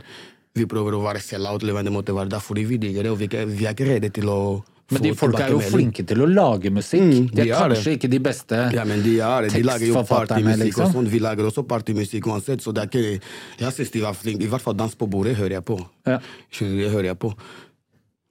[0.58, 2.32] vi prøver å være sell-out, eller hva det måtte være.
[2.32, 4.40] Det er fordi vi digger det, og vi vi er ikke redde til å
[4.88, 7.02] Men de folka er jo flinke til å lage musikk.
[7.04, 7.76] Mm, de de er det.
[7.76, 9.52] kanskje ikke de beste Ja, men de er det.
[9.52, 10.86] De lager jo partymusikk liksom.
[10.86, 11.10] og sånn.
[11.12, 13.20] Vi lager også partymusikk uansett, så det er ikke
[13.60, 14.44] Jeg syns de var flinke.
[14.44, 15.78] I hvert fall Dans på bordet hører jeg på.
[16.08, 16.18] Ja.
[16.58, 17.34] Det hører jeg på.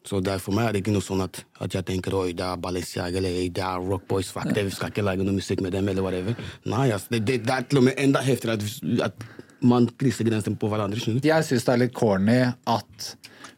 [0.08, 2.30] Så det er for meg er det ikke noe sånn at, at jeg tenker oi,
[2.38, 5.36] det er Balenciaga eller det er Rock Boys, fuck det, vi skal ikke lage noe
[5.36, 6.38] musikk med dem, eller whatever.
[6.72, 9.28] Nei, ass, det, det, det er til og med enda heftigere at, at
[9.62, 11.00] man krysser grensen på hverandre.
[11.02, 11.24] skjønner?
[11.26, 13.10] Jeg syns det er litt corny at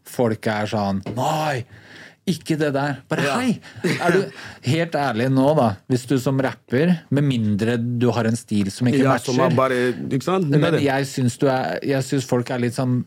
[0.10, 1.66] folk er sånn Nei!
[2.30, 3.00] Ikke det der.
[3.10, 3.54] Bare hei!
[3.89, 4.20] Er du
[4.74, 8.86] helt ærlig nå, da, hvis du som rapper, med mindre du har en stil som
[8.91, 12.52] ikke Ja, som er bare, ikke er Men jeg syns du er Jeg syns folk
[12.54, 13.00] er litt sånn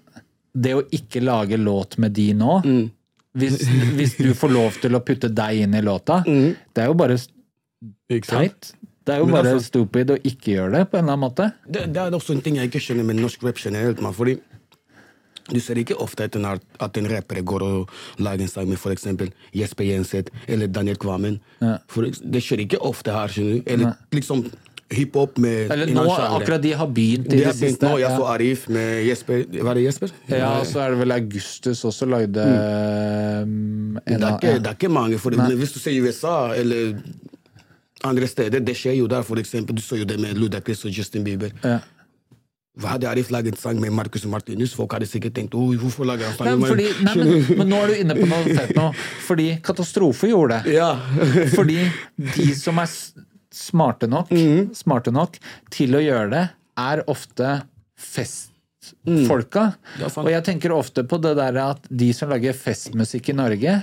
[0.52, 2.90] Det å ikke lage låt med de nå Mm.
[3.38, 3.62] hvis,
[3.96, 7.14] hvis du får lov til å putte deg inn i låta, det er jo bare
[8.26, 8.72] teit.
[9.02, 11.52] Det er jo bare altså- stupid å ikke gjøre det, på en eller annen måte.
[11.66, 14.00] Det, det er også en ting jeg ikke skjønner med norsk rap generelt.
[14.00, 14.38] Man, fordi
[15.50, 17.90] du ser ikke ofte at en, at en rapper går og
[18.22, 19.08] lager en sang med f.eks.
[19.58, 21.40] Jesper Jenseth eller Daniel Kvammen.
[21.90, 23.32] For det skjer ikke ofte her.
[23.32, 23.72] skjønner du?
[23.74, 24.46] Eller liksom
[24.92, 27.86] hiphop med Eller nå, akkurat de har begynt i De det siste.
[27.86, 27.96] nå.
[27.98, 28.16] Jeg ja.
[28.16, 30.14] så Arif med Jesper Var det Jesper?
[30.28, 33.96] Ja, så er det vel Augustus også lagde mm.
[33.96, 35.18] en det, er ikke, det er ikke mange.
[35.18, 36.98] For men hvis du ser USA eller
[38.06, 39.24] andre steder, det skjer jo der.
[39.26, 41.54] For eksempel, du så jo det med Ludacris og Justin Bieber.
[41.64, 41.80] Ja.
[42.80, 44.72] Hva hadde Arif laget sang med Marcus Martinus?
[44.72, 47.92] Folk hadde sikkert tenkt Oi, hvorfor lager han sang med nei, men, men nå er
[47.92, 48.86] du inne på noe fett nå.
[49.26, 50.78] Fordi Katastrofe gjorde det.
[50.78, 50.94] Ja.
[51.58, 51.82] Fordi
[52.16, 52.88] de som er
[53.52, 54.72] smarte nok, mm.
[54.76, 55.36] smarte nok
[55.72, 56.46] til å gjøre det,
[56.80, 57.50] er ofte
[58.00, 59.66] festfolka.
[59.98, 60.08] Er.
[60.24, 63.76] Og jeg tenker ofte på det der at de som lager festmusikk i Norge,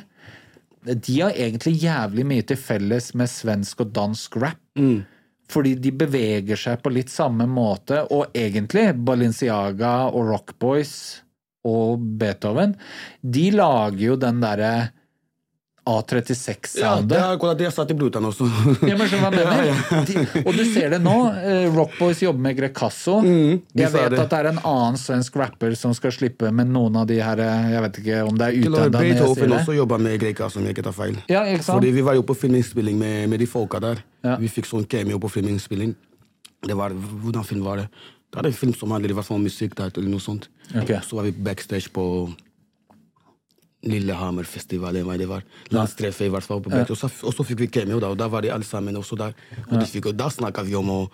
[0.96, 4.62] de har egentlig jævlig mye til felles med svensk og dansk rap.
[4.80, 5.02] Mm.
[5.50, 10.94] Fordi de beveger seg på litt samme måte, og egentlig Balenciaga og Rockboys
[11.68, 12.76] og Beethoven,
[13.22, 14.74] de lager jo den derre
[15.90, 17.16] Ja, det A36-soundet.
[17.18, 18.48] er akkurat har jeg i til brutter'n også.
[18.88, 19.82] Ja, men hva mener?
[20.10, 21.16] De, og du ser det nå.
[21.42, 23.20] eh, Rockboys jobber med Grecasso.
[23.26, 24.20] Mm, jeg vet det.
[24.24, 27.42] at det er en annen svensk rapper som skal slippe med noen av de her
[27.44, 28.92] eh, Jeg vet ikke om det er Til ute og med ennå.
[29.00, 31.18] når jeg Beethoven også jobber med Grecasso, om jeg ikke tar feil.
[31.32, 31.76] Ja, ikke sant?
[31.80, 34.04] Fordi vi var jo på filminnspilling med, med de folka der.
[34.26, 34.38] Ja.
[34.42, 35.96] Vi fikk sånn cameo på filminnspilling.
[36.68, 37.90] Det var, hvordan film var det?
[38.30, 39.74] Det var en film som i fall om musikk.
[39.80, 40.50] Der, eller noe sånt.
[40.76, 41.00] Okay.
[41.02, 42.04] Så var vi backstage på
[43.84, 45.06] Lillehammer-festivalen.
[45.08, 46.62] hva Det var landstreffet i hvert fall.
[46.62, 47.12] på Beitostad.
[47.24, 49.34] Og, så- fikk vi cameo, da, og da var de alle sammen også der.
[49.72, 51.10] Og, de fikk, og da snakka vi om å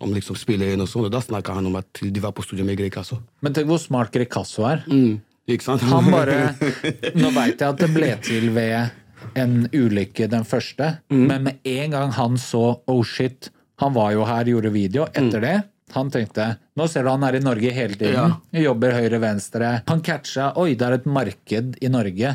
[0.00, 2.64] om liksom spilleren og sånn, og da snakka han om at de var på studio
[2.64, 3.20] med Grecasso.
[3.42, 4.82] Men tenk hvor smart Grecasso er.
[4.88, 5.20] Mm.
[5.46, 5.82] Ikke sant?
[5.82, 6.56] Han bare
[7.14, 8.90] Nå veit jeg at det ble til ved
[9.36, 11.26] en ulykke, den første, Mm.
[11.28, 15.40] men med en gang han så oh shit, han var jo her, gjorde video, etter
[15.40, 15.62] det
[15.92, 19.68] han tenkte nå ser du han er i Norge hele tiden, jobber høyre-venstre.
[19.86, 22.32] Han catcha oi, det er et marked i Norge.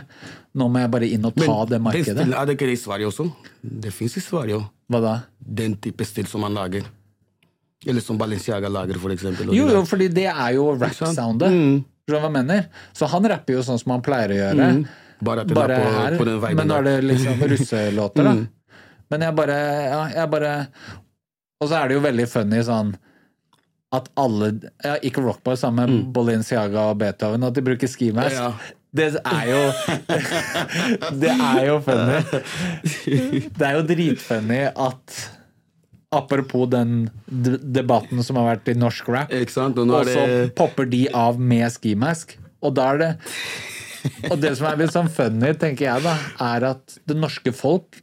[0.59, 2.15] Nå må jeg bare inn og ta det den markedet.
[2.15, 3.27] stilen, er det ikke det i Sverige også?
[3.85, 4.69] Det fins i Sverige òg.
[4.89, 5.15] Hva da?
[5.59, 6.87] Den type stil som han lager.
[7.85, 9.51] Eller som Balenciaga lager, for eksempel.
[9.55, 11.53] Jo, jo, fordi det er jo rap-soundet.
[11.53, 12.31] Mm.
[12.33, 12.63] Mener?
[12.97, 14.69] Så han rapper jo sånn som han pleier å gjøre.
[15.21, 18.33] Bare den bare er på, her, på men nå er det liksom russelåter, da.
[19.11, 19.59] Men jeg bare,
[19.89, 20.49] ja, jeg bare
[21.59, 22.91] Og så er det jo veldig funny sånn
[23.95, 24.51] at alle
[24.83, 28.37] ja, Ikke Rockboy, sammen med Balenciaga og Beethoven, at de bruker ski mask.
[28.37, 28.51] Ja.
[28.89, 29.59] Det er jo
[31.21, 32.21] Det er jo funny.
[33.53, 35.19] Det er jo dritfunny at
[36.09, 39.29] Apropos den debatten som har vært i norsk rap?
[39.29, 42.33] Og så det popper de av med skimask.
[42.65, 43.09] Og da er det
[44.31, 46.15] Og det som er litt sånn funny, tenker jeg, da,
[46.55, 47.99] er at det norske folk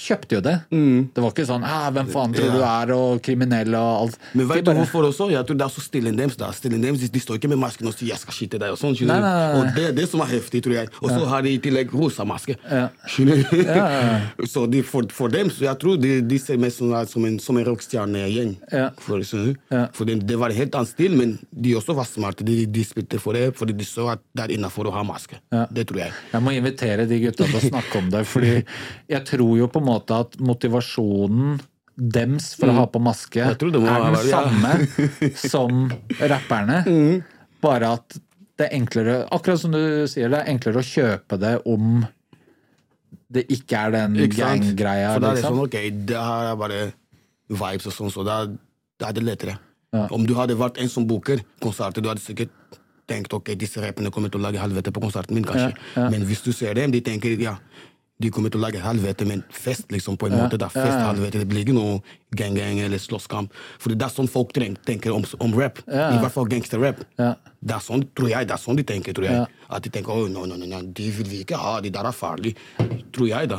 [0.00, 0.56] kjøpte jo det.
[0.70, 4.18] Det var ikke sånn ah, 'Hvem faen tror du er?' og kriminell og alt.
[4.34, 5.30] Men vet du hvorfor også?
[5.32, 6.36] Jeg tror det er så stilen deres.
[6.40, 6.50] da.
[6.56, 8.96] Stilen deres, de, står ikke med masken og sier 'jeg skal skyte deg' og sånn.
[9.00, 9.60] Nei, nei, nei.
[9.60, 10.88] Og det er det som er heftig, tror jeg.
[11.02, 12.56] Og så har de i tillegg rosa maske.
[12.70, 12.88] Ja.
[13.18, 14.20] Ja,
[14.52, 17.38] Så de, for, for dem, så jeg tror de, de ser meg som, som en,
[17.42, 18.56] som en rockestjernegjeng.
[18.72, 18.90] Ja.
[18.98, 19.20] For.
[19.20, 19.86] Ja.
[19.92, 22.46] for det, det var en helt annen stil, men de også var smarte.
[22.46, 25.38] De, de spilte for det, fordi de så at det er innafor å ha maske.
[25.52, 25.66] Ja.
[25.70, 26.14] Det tror jeg.
[26.32, 28.54] Jeg må invitere de gutta til å snakke om det, fordi
[29.10, 31.58] jeg tror jo på en måte at motivasjonen
[32.00, 34.40] dems for å ha på maske er den være, ja.
[34.40, 35.82] samme som
[36.16, 36.80] rapperne.
[37.60, 38.16] Bare at
[38.60, 42.00] det er enklere Akkurat som du sier, det er enklere å kjøpe det om
[43.30, 45.12] det ikke er den gang-greia.
[45.14, 45.54] For da er det Liksom.
[45.54, 45.76] sånn, ok,
[46.08, 46.80] det her er bare
[47.50, 48.40] vibes og sånn, så da,
[49.06, 49.54] er det lettere.
[49.94, 50.06] Ja.
[50.14, 52.50] Om du hadde vært en som booker konserter, du hadde sikkert
[53.10, 55.70] tenkt ok, disse rappene kommer til å lage helvete på konserten min, kanskje.
[55.74, 56.08] Ja, ja.
[56.10, 57.56] Men hvis du ser dem, de tenker ja,
[58.20, 60.58] de kommer til å lage helvete, men fest, liksom, på en måte.
[60.60, 61.40] Det er fest, helvete.
[61.40, 62.00] Det blir ikke noe
[62.36, 63.54] gang-gang eller slåsskamp.
[63.80, 65.80] For det er sånn folk tenker om, om rap.
[65.86, 66.10] Ja.
[66.14, 67.02] I hvert fall gangsterrap.
[67.20, 67.34] Ja.
[67.60, 69.34] Det er sånn, tror jeg, det er sånn de tenker, tror jeg.
[69.42, 69.46] Ja.
[69.70, 72.14] At de tenker oh, no, no, no, de vil vi ikke ha, de der er
[72.16, 72.56] farlige.
[73.12, 73.58] Tror jeg, da.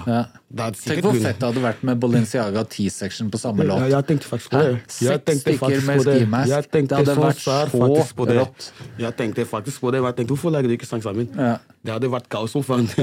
[0.52, 3.80] Tenk hvor fett det hadde vært med Balenciaga T-section på samme låt.
[3.86, 4.72] Ja, jeg tenkte faktisk på det.
[5.06, 6.18] Jeg tenkte faktisk på det.
[6.50, 7.56] Jeg tenkte Det hadde vært så
[8.18, 8.36] på det.
[8.42, 8.60] rått.
[9.00, 10.02] Jeg tenkte faktisk på det.
[10.02, 11.28] Jeg tenkte, Hvorfor lager de ikke sang sammen?
[11.38, 11.56] Ja.
[11.82, 12.86] Det hadde vært kaos som faen.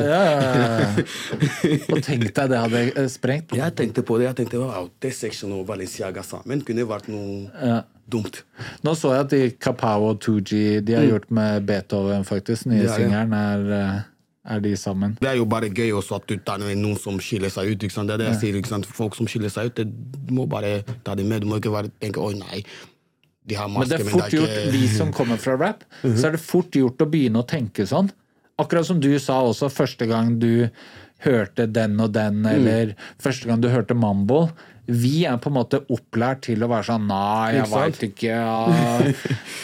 [1.93, 3.55] Og tenk deg det hadde sprengt.
[3.59, 4.29] Jeg tenkte på det.
[4.31, 7.83] Jeg tenkte wow, T-section og Balenciaga sammen kunne vært noe Ja.
[8.09, 8.43] dumt.
[8.85, 12.67] Nå så jeg at de Kapow og 2G de har gjort med Beethoven, faktisk.
[12.67, 12.87] Nye Mm.
[12.87, 14.03] Ja, singelen er, eh,
[14.57, 15.17] er de sammen.
[15.21, 17.79] Det er jo bare gøy også at du tar noen som skiller seg ut.
[17.83, 18.07] Ikke?
[18.07, 18.55] Det er det jeg sier.
[18.63, 18.87] Ikke sant?
[18.87, 19.87] Folk som skiller seg ut, det,
[20.27, 21.43] du må bare ta dem med.
[21.43, 22.65] Du må ikke bare tenke oi, nei.
[23.47, 26.33] De har Men maske, det er fort gjort, vi som kommer fra rap, så er
[26.33, 28.11] det fort gjort å begynne å tenke sånn.
[28.59, 30.69] Akkurat som du sa også første gang du
[31.25, 34.51] hørte den og den, eller første gang du hørte Mambo.
[34.89, 38.31] Vi er på en måte opplært til å være sånn Nei, jeg veit ikke.
[38.33, 39.03] Ja.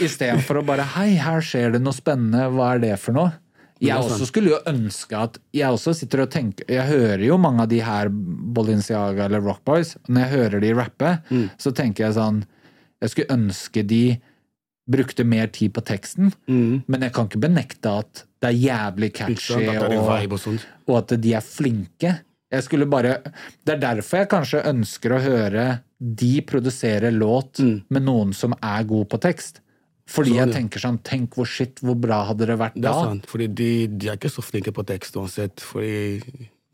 [0.05, 2.51] Istedenfor å bare Hei, her skjer det noe spennende.
[2.53, 3.33] Hva er det for noe?
[3.85, 7.65] Jeg også skulle jo ønske at Jeg også sitter og tenker Jeg hører jo mange
[7.67, 8.09] av de her
[8.55, 9.97] Balenciaga eller Rock Boys.
[10.09, 11.49] Når jeg hører de rappe, Mm.
[11.59, 12.45] så tenker jeg sånn
[13.03, 14.21] Jeg skulle ønske de
[14.85, 19.17] brukte mer tid på teksten, men jeg kan ikke benekte at det er jævlig Mm.
[19.17, 20.29] Catchy, og
[20.87, 22.11] og at de er flinke.
[22.55, 23.19] Jeg skulle bare
[23.65, 25.67] Det er derfor jeg kanskje ønsker å høre
[25.99, 29.61] de produsere låt med noen som er god på tekst.
[30.07, 30.37] Fordi Mm.
[30.37, 32.81] Sånn, jeg tenker sånn Tenk hvor shit, hvor bra hadde det vært da?
[32.81, 35.61] Det er sant, fordi de, de er ikke så flinke på tekst uansett.
[35.65, 36.21] Fordi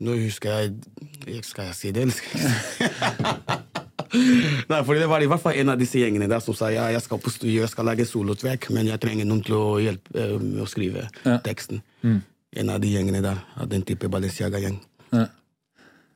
[0.01, 3.61] nå husker jeg, Skal jeg si det, eller
[4.11, 6.89] Nei, for Det var i hvert fall en av disse gjengene der som sa ja,
[6.91, 10.33] jeg skal på jeg skal lage solotrack, men jeg trenger noen til å hjelpe eh,
[10.41, 11.07] med å skrive
[11.45, 11.79] teksten.
[12.03, 14.81] En av de gjengene der, av den type Balenciaga-gjeng.
[15.15, 15.29] Ja.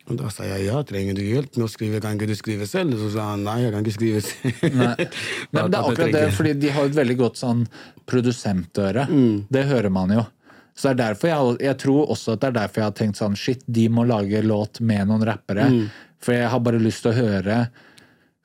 [0.05, 2.67] Og Da sa jeg ja, trenger du hjelp med å skrive, kan ikke du skrive
[2.69, 2.93] selv?
[3.01, 4.61] Så sa han nei, jeg kan ikke skrive selv.
[4.75, 4.91] Nei.
[4.93, 5.07] Nei,
[5.55, 7.65] men det er akkurat det, fordi de har et veldig godt sånn
[8.05, 9.07] produsentøre.
[9.09, 9.45] Mm.
[9.49, 10.25] Det hører man jo.
[10.75, 13.21] Så det er derfor jeg, jeg tror også at det er derfor jeg har tenkt
[13.21, 15.69] sånn shit, de må lage låt med noen rappere.
[15.71, 15.85] Mm.
[16.21, 17.57] For jeg har bare lyst til å høre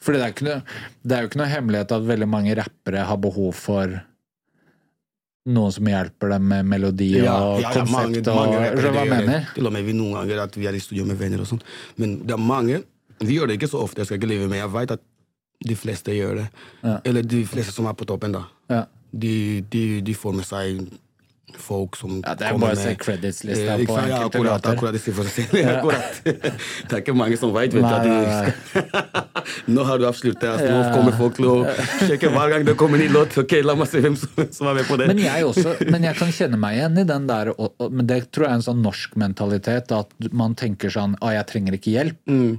[0.00, 0.60] For det er, noe,
[1.04, 4.00] det er jo ikke noe hemmelighet at veldig mange rappere har behov for
[5.48, 9.12] noen som hjelper dem med melodi og konsept mange, og mange rappere og, hva jeg
[9.14, 9.46] mener?
[9.56, 11.62] Til og med vi noen ganger at vi er i studio med venner og sånn.
[11.96, 12.82] Men det er mange
[13.20, 15.02] Vi gjør det ikke så ofte, jeg skal ikke lyve, men jeg vet at
[15.60, 16.46] de fleste gjør det.
[17.04, 18.46] Eller de fleste som er på toppen, da.
[18.72, 18.86] Ja.
[19.12, 20.78] De, de, de får med seg
[21.58, 26.20] folk som Ja, det er bare å se credits-lista Eh, på ja, akkurat, akkurat, akkurat.
[26.88, 28.80] Det er ikke mange som veit, vet du.
[29.74, 30.46] Nå har du avsluttet.
[30.50, 31.56] Altså, nå kommer folk til å
[32.06, 33.36] sjekke hver gang det kommer en låt.
[33.40, 35.10] Ok, la meg se hvem som, er med på det.
[35.12, 38.08] Men jeg, også, men jeg kan kjenne meg igjen i den der og, og, Men
[38.08, 41.78] det tror jeg er en sånn norsk mentalitet, at man tenker sånn Å, jeg trenger
[41.78, 42.18] ikke hjelp.
[42.30, 42.58] Mm.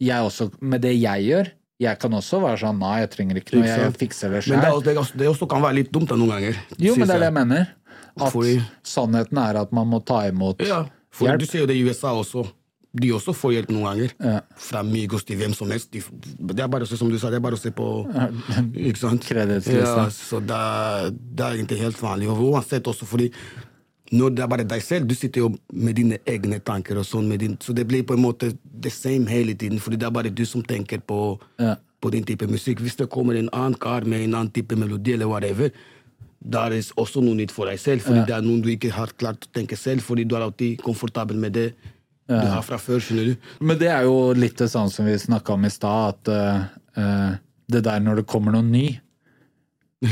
[0.00, 3.56] Jeg også, med det jeg gjør, jeg kan også være sånn Nei, jeg trenger ikke
[3.56, 4.74] noe, jeg fikser det Men det, sjøl.
[4.76, 6.58] også, det, også, det også kan være litt dumt da, noen ganger.
[6.76, 7.70] Jo, men det er det jeg mener.
[8.18, 11.38] At Fordi- sannheten er at man må ta imot Ja, for hjelp.
[11.40, 12.46] du ser jo det i USA også.
[12.92, 14.10] De også får hjelp noen ganger.
[14.18, 14.40] Ja.
[14.56, 15.92] Fra Migos til hvem som helst.
[15.92, 16.00] De,
[16.52, 17.86] det er bare å se, som du sa, det er bare å se på
[18.74, 19.28] Ikke sant?
[19.30, 22.28] Ja, så det det er egentlig helt vanlig.
[22.28, 23.30] Og uansett også fordi
[24.12, 27.28] når det er bare deg selv, du sitter jo med dine egne tanker og sånn.
[27.28, 30.10] med din- Så det blir på en måte the same hele tiden, fordi det er
[30.10, 31.76] bare du som tenker på, Ja.
[32.02, 32.80] på din type musikk.
[32.80, 35.70] Hvis det kommer en annen kar med en annen type melodi eller whatever,
[36.40, 38.92] da er det også noe nytt for deg selv, fordi det er noe du ikke
[38.96, 41.68] har klart å tenke selv, fordi du er alltid komfortabel med det
[42.30, 43.48] du har fra før, skjønner du.
[43.66, 47.00] Men det er jo litt det samme som vi snakka om i stad, at uh,
[47.00, 47.32] uh,
[47.70, 48.86] det der når det kommer noe ny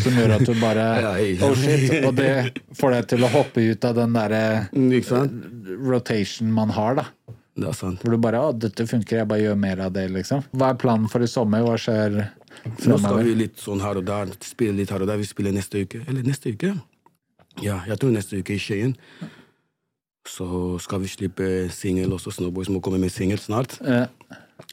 [0.03, 0.87] som gjør at du bare
[1.47, 2.05] Oh shit!
[2.05, 2.33] Og det
[2.77, 4.43] får deg til å hoppe ut av den derre
[4.77, 4.93] Mm,
[5.89, 7.07] rotation man har, da.
[7.59, 8.03] Det er sant.
[8.03, 10.45] Hvor du bare 'Å, dette funker, jeg bare gjør mer av det', liksom.
[10.53, 11.65] Hva er planen for i sommer?
[11.65, 12.21] Hva skjer
[12.67, 15.19] Nå skal vi litt sånn her og der, spille litt her og der.
[15.21, 15.99] Vi spiller neste uke.
[16.09, 16.71] Eller neste uke?
[17.63, 18.93] Ja, jeg tror neste uke i Skien.
[20.29, 20.47] Så
[20.85, 23.79] skal vi slippe singel, også Snowboys må komme med singel snart.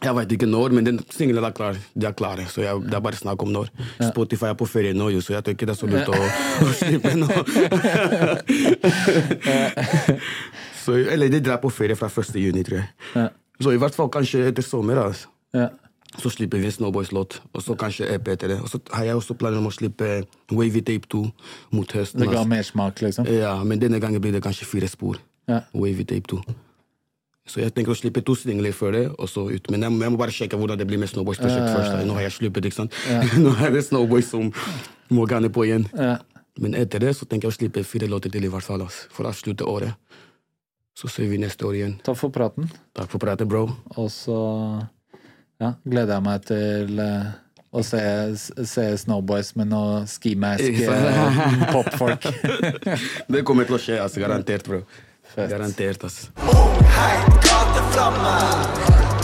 [0.04, 1.76] Jeg veit ikke når, men den singelen er klar.
[1.94, 3.68] De er klare, så jeg, det er bare snakk om når.
[4.02, 6.12] Spotify er på ferie nå, så jeg tror ikke det er så lurt å,
[6.66, 7.30] å slippe nå.
[10.84, 12.14] så, eller de drar på ferie fra 1.
[12.42, 12.90] juni, tror jeg.
[13.16, 13.28] Ja.
[13.62, 14.98] Så i hvert fall kanskje etter sommer.
[15.06, 15.26] Altså.
[15.56, 15.70] ja.
[16.22, 18.60] Så slipper vi en Snowboys-låt, og så kanskje EP etter det.
[18.64, 21.24] Og så har jeg også planer om å slippe Wavy Tape 2
[21.76, 22.22] mot høsten.
[22.24, 22.50] Det ga altså.
[22.54, 23.28] mersmak, liksom?
[23.28, 25.20] Ja, men denne gangen blir det kanskje fire spor.
[25.52, 25.62] Ja.
[25.74, 26.40] Wavy Tape 2.
[27.46, 29.68] Så jeg tenker å slippe to singler før det, og så ut.
[29.70, 32.06] Men jeg, må- jeg må bare sjekke hvordan det blir med Snowboys prosjekt først.
[32.08, 32.96] Nå har jeg sluppet, ikke sant.
[33.44, 34.48] Nå er det Snowboys som
[35.14, 35.86] må gane på igjen.
[35.94, 36.16] Ja.
[36.58, 39.28] Men etter det så tenker jeg å slippe fire låter til i hvert fall, for
[39.28, 39.94] å avslutte året.
[40.96, 41.96] Så ser vi neste år igjen.
[42.08, 42.70] Takk for praten.
[42.96, 43.66] Takk for praten, bro.
[44.00, 44.38] Og så
[45.62, 47.34] ja, gleder jeg meg til eh,
[47.76, 48.02] å se,
[48.68, 52.30] se Snowboys med noe skimask eh, popfolk.
[53.34, 54.24] Det kommer til å skje, altså.
[54.24, 54.84] Garantert, bro.
[55.36, 56.32] Garantert, altså.
[57.46, 59.15] Gateflamme